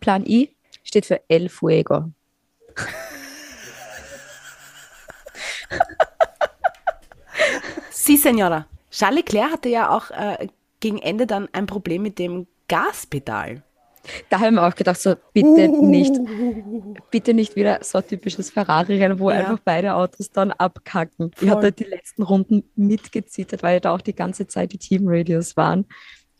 [0.00, 2.10] Plan I steht für El Fuego.
[7.90, 8.66] Sie, Senora.
[8.90, 10.48] Charles Leclerc hatte ja auch äh,
[10.80, 13.62] gegen Ende dann ein Problem mit dem Gaspedal.
[14.30, 15.86] Da haben wir auch gedacht, so bitte uh.
[15.86, 16.14] nicht,
[17.10, 19.38] bitte nicht wieder so ein typisches Ferrari-Rennen, wo ja.
[19.38, 21.32] einfach beide Autos dann abkacken.
[21.34, 21.48] Voll.
[21.48, 25.86] Ich hatte die letzten Runden mitgezittert, weil da auch die ganze Zeit die Team-Radios waren.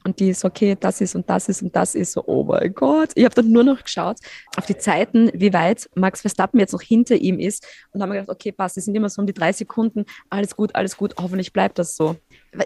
[0.03, 2.73] Und die ist, okay, das ist und das ist und das ist so, oh mein
[2.73, 3.11] Gott.
[3.17, 4.17] Ich habe dann nur noch geschaut
[4.57, 8.21] auf die Zeiten, wie weit Max Verstappen jetzt noch hinter ihm ist und habe mir
[8.21, 11.17] gedacht, okay, passt, es sind immer so um die drei Sekunden, alles gut, alles gut,
[11.21, 12.17] hoffentlich bleibt das so.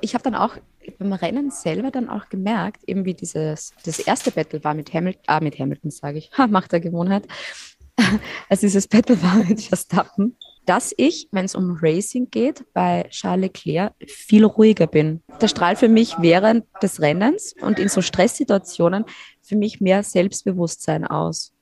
[0.01, 0.57] Ich habe dann auch
[0.99, 5.23] beim Rennen selber dann auch gemerkt, eben wie dieses, das erste Battle war mit Hamilton,
[5.27, 7.27] ah, mit Hamilton sage ich, macht der Gewohnheit,
[8.49, 13.43] als dieses Battle war mit Verstappen, dass ich, wenn es um Racing geht, bei Charles
[13.43, 15.23] Leclerc viel ruhiger bin.
[15.41, 19.05] Der strahlt für mich während des Rennens und in so Stresssituationen
[19.43, 21.53] für mich mehr Selbstbewusstsein aus.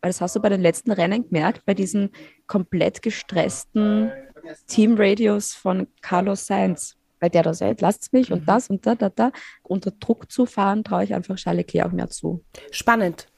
[0.00, 2.10] Weil das hast du bei den letzten Rennen gemerkt, bei diesen
[2.46, 4.12] komplett gestressten
[4.66, 8.46] Teamradios von Carlos Sainz weil der da sagt, lasst mich und mhm.
[8.46, 9.30] das und da, da, da.
[9.62, 12.42] Unter Druck zu fahren, traue ich einfach Charles Leclerc auch mehr zu.
[12.72, 13.28] Spannend.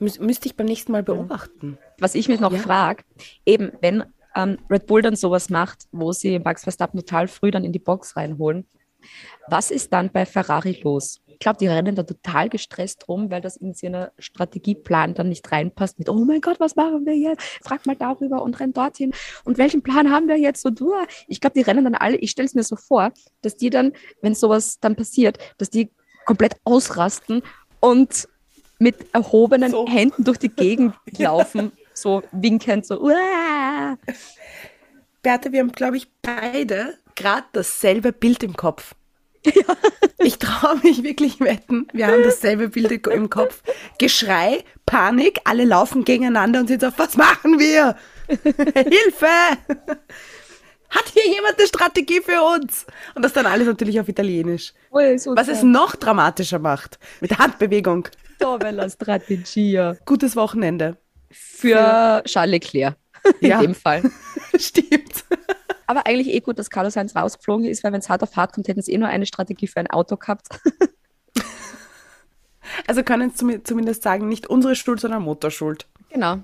[0.00, 1.78] Müs müsste ich beim nächsten Mal beobachten.
[2.00, 2.58] Was ich mich noch ja.
[2.58, 3.04] frage,
[3.46, 4.02] eben, wenn
[4.34, 7.78] ähm, Red Bull dann sowas macht, wo sie Max Verstappen total früh dann in die
[7.78, 8.66] Box reinholen.
[9.48, 11.20] Was ist dann bei Ferrari los?
[11.26, 15.50] Ich glaube, die rennen da total gestresst rum, weil das in ihren Strategieplan dann nicht
[15.50, 17.42] reinpasst mit, oh mein Gott, was machen wir jetzt?
[17.62, 19.12] Frag mal darüber und renn dorthin.
[19.44, 20.64] Und welchen Plan haben wir jetzt?
[20.64, 20.92] Und uh,
[21.26, 23.92] ich glaube, die rennen dann alle, ich stelle es mir so vor, dass die dann,
[24.20, 25.90] wenn sowas dann passiert, dass die
[26.24, 27.42] komplett ausrasten
[27.80, 28.28] und
[28.78, 29.86] mit erhobenen So.
[29.86, 33.96] Händen durch die Gegend laufen, so winkend, so, uah.
[35.22, 38.94] Beate, wir haben, glaube ich, beide gerade dasselbe Bild im Kopf.
[40.24, 43.60] Ich traue mich wirklich wetten, wir haben dasselbe Bild im Kopf.
[43.98, 47.96] Geschrei, Panik, alle laufen gegeneinander und sind so, was machen wir?
[48.28, 49.26] Hilfe!
[50.90, 52.86] Hat hier jemand eine Strategie für uns?
[53.16, 54.72] Und das dann alles natürlich auf Italienisch.
[54.92, 57.00] Ui, so Was es noch dramatischer macht.
[57.20, 58.06] Mit Handbewegung.
[58.38, 59.96] Tovella Strategia.
[60.04, 60.98] Gutes Wochenende.
[61.32, 62.94] Für Charles Leclerc.
[63.40, 63.60] In Ja.
[63.60, 64.02] dem Fall.
[64.56, 65.24] Stimmt.
[65.86, 68.52] Aber eigentlich eh gut, dass Carlos Sainz rausgeflogen ist, weil wenn es hart auf hart
[68.52, 70.48] kommt, hätten sie eh nur eine Strategie für ein Auto gehabt.
[72.86, 75.86] Also können es zumi- zumindest sagen, nicht unsere Schuld, sondern Motorschuld.
[76.10, 76.38] genau.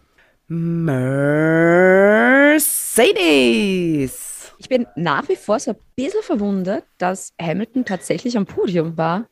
[3.18, 4.52] Mercedes.
[4.58, 9.26] Ich bin nach wie vor so ein bisschen verwundert, dass Hamilton tatsächlich am Podium war,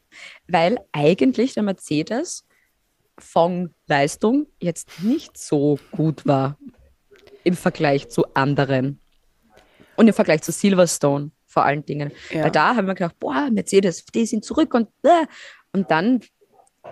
[0.47, 2.45] weil eigentlich der Mercedes
[3.19, 6.57] von Leistung jetzt nicht so gut war
[7.45, 9.01] im Vergleich zu anderen.
[9.97, 12.13] Und im Vergleich zu Silverstone vor allen Dingen.
[12.31, 12.45] Ja.
[12.45, 15.27] Weil da haben wir gedacht, boah, Mercedes, die sind zurück und äh.
[15.73, 16.21] und dann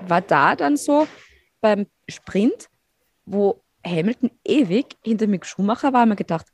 [0.03, 1.07] war da dann so
[1.61, 2.69] beim Sprint,
[3.27, 6.47] wo Hamilton ewig hinter Mick Schumacher war, haben wir gedacht,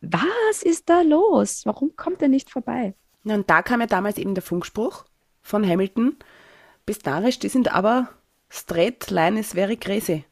[0.00, 1.62] was ist da los?
[1.64, 2.94] Warum kommt er nicht vorbei?
[3.24, 5.04] Und da kam ja damals eben der Funkspruch
[5.42, 6.16] von Hamilton.
[6.86, 8.08] Bis Darisch, die sind aber
[8.48, 10.24] straight line is very crazy.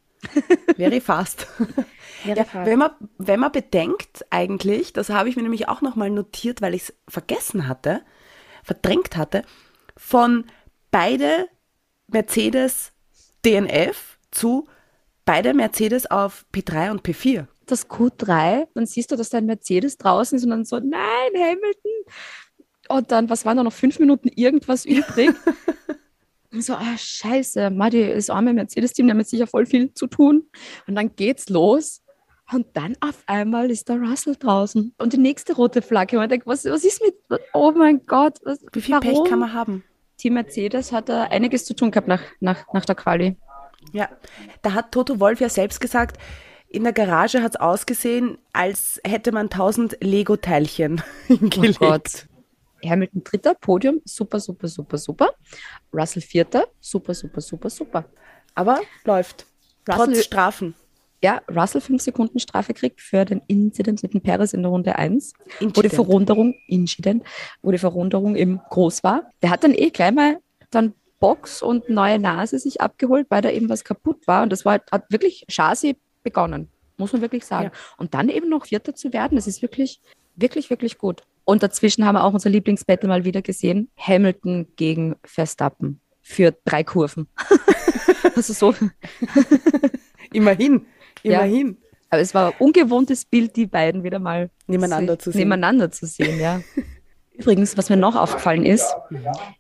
[0.77, 1.47] Very fast.
[2.25, 6.61] ja, wenn, man, wenn man bedenkt eigentlich, das habe ich mir nämlich auch nochmal notiert,
[6.63, 8.03] weil ich es vergessen hatte,
[8.63, 9.43] verdrängt hatte,
[9.97, 10.45] von
[10.91, 11.49] beide
[12.09, 12.93] Mercedes
[13.45, 14.69] DNF zu
[15.29, 17.47] beide Mercedes auf P3 und P4.
[17.67, 21.93] Das Q3, dann siehst du, dass dein Mercedes draußen ist und dann so, nein, Hamilton.
[22.89, 25.35] Und dann, was waren da noch fünf Minuten irgendwas übrig?
[26.53, 30.07] Und so, ah, scheiße, Madi, das arme Mercedes-Team, die haben jetzt sicher voll viel zu
[30.07, 30.45] tun.
[30.87, 32.03] Und dann geht's los.
[32.51, 34.95] Und dann auf einmal ist der Russell draußen.
[34.97, 36.17] Und die nächste rote Flagge.
[36.17, 37.15] Und man denkt, was, was ist mit,
[37.53, 39.07] oh mein Gott, was, Wie viel warum?
[39.07, 39.85] Pech kann man haben?
[40.17, 43.37] Team Mercedes hat da einiges zu tun gehabt nach, nach, nach der Quali.
[43.93, 44.09] Ja,
[44.63, 46.19] da hat Toto Wolf ja selbst gesagt,
[46.71, 51.79] in der Garage hat es ausgesehen, als hätte man tausend Lego-Teilchen hingelegt.
[51.81, 52.28] Oh Gott.
[52.85, 55.31] Hamilton dritter, Podium, super, super, super, super.
[55.93, 58.05] Russell vierter, super, super, super, super.
[58.55, 59.47] Aber läuft.
[59.89, 60.75] Russell- Trotz Strafen.
[61.23, 64.95] Ja, Russell fünf Sekunden Strafe kriegt für den Incident mit dem Perez in der Runde
[64.97, 65.89] 1, wo die.
[65.89, 67.25] Verwunderung, Incident,
[67.61, 69.29] wo die Verwunderung eben groß war.
[69.43, 70.39] Der hat dann eh gleich mal
[70.71, 74.45] dann Box und neue Nase sich abgeholt, weil da eben was kaputt war.
[74.45, 76.69] Und das war, hat wirklich Chassis begonnen,
[76.99, 77.71] muss man wirklich sagen.
[77.73, 77.81] Ja.
[77.97, 80.01] Und dann eben noch Vierter zu werden, das ist wirklich,
[80.37, 81.23] wirklich, wirklich gut.
[81.49, 83.91] Und dazwischen haben wir auch unser Lieblingsbattle mal wieder gesehen.
[83.97, 87.27] Hamilton gegen Verstappen für drei Kurven.
[88.37, 88.75] also so,
[90.35, 90.85] Immerhin.
[91.23, 91.41] Ja.
[91.41, 91.79] Immerhin.
[92.11, 95.39] aber es war ein ungewohntes Bild, die beiden wieder mal Nebeneinander zu sehen.
[95.39, 96.61] Nebeneinander zu sehen, ja.
[97.33, 98.95] Übrigens, was mir noch aufgefallen ist,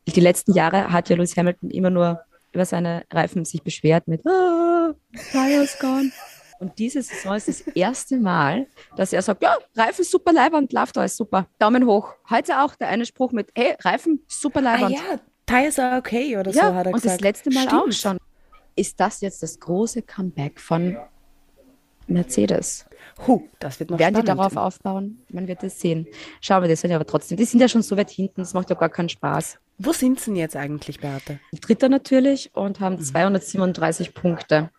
[0.06, 2.20] die letzten Jahre hat ja Lewis Hamilton immer nur
[2.52, 4.92] über seine Reifen sich beschwert mit ah,
[5.32, 6.12] Tires gone.
[6.60, 10.98] Und diese Saison ist das erste Mal, dass er sagt, ja, Reifen super Leibwand, läuft
[10.98, 11.46] alles super.
[11.58, 12.14] Daumen hoch.
[12.28, 14.94] Heute auch der eine Spruch mit, hey, Reifen super Ah Leibwand.
[14.94, 17.20] ja, Tires are okay oder Ja, so hat er und gesagt.
[17.20, 17.94] das letzte Mal auch Stimmt.
[17.94, 18.18] schon.
[18.76, 20.96] Ist das jetzt das große Comeback von
[22.06, 22.86] Mercedes?
[23.26, 24.40] Huh, das wird noch Werden die spannend.
[24.40, 25.22] darauf aufbauen?
[25.30, 26.06] Man wird es sehen.
[26.40, 28.70] Schauen wir das an, aber trotzdem, die sind ja schon so weit hinten, das macht
[28.70, 29.58] ja gar keinen Spaß.
[29.78, 31.38] Wo sind sie denn jetzt eigentlich, Beate?
[31.60, 34.70] Dritter natürlich und haben 237 Punkte.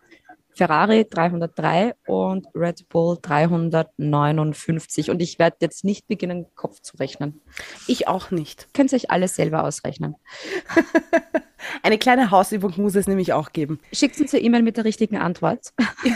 [0.60, 5.10] Ferrari 303 und Red Bull 359.
[5.10, 7.40] Und ich werde jetzt nicht beginnen, Kopf zu rechnen.
[7.86, 8.68] Ich auch nicht.
[8.74, 10.16] Könnt ihr euch alles selber ausrechnen.
[11.82, 13.80] Eine kleine Hausübung muss es nämlich auch geben.
[13.90, 15.72] Schickt uns eine E-Mail mit der richtigen Antwort.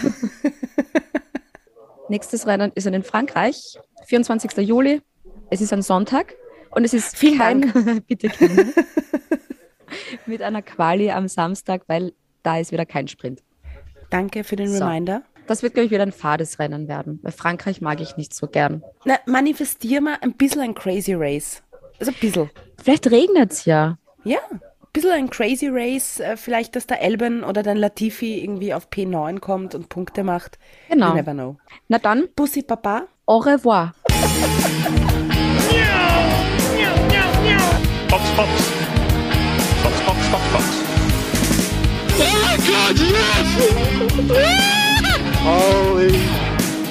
[2.10, 4.58] Nächstes Rennen ist in Frankreich, 24.
[4.58, 5.00] Juli.
[5.48, 6.34] Es ist ein Sonntag
[6.70, 8.74] und es ist Vielen kein, bitte gerne,
[10.26, 13.40] mit einer Quali am Samstag, weil da ist wieder kein Sprint.
[14.10, 14.84] Danke für den So.
[14.84, 15.22] Reminder.
[15.46, 17.18] Das wird, glaube ich, wieder ein fades Rennen werden.
[17.22, 18.82] Weil Frankreich mag ich nicht so gern.
[19.04, 21.62] Na, manifestier mal ein bisschen ein Crazy Race.
[22.00, 22.50] Also ein bisschen.
[22.82, 23.98] Vielleicht regnet es ja.
[24.24, 24.60] Ja, ein
[24.94, 26.18] bisschen ein Crazy Race.
[26.20, 30.58] äh, Vielleicht, dass der Elben oder dein Latifi irgendwie auf P9 kommt und Punkte macht.
[30.88, 31.08] Genau.
[31.10, 31.56] You never know.
[31.88, 33.92] Na dann, Bussi Papa, Au revoir.
[38.08, 38.73] Fox, Fox.
[45.42, 46.12] Holy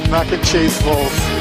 [0.09, 1.32] mac and cheese balls.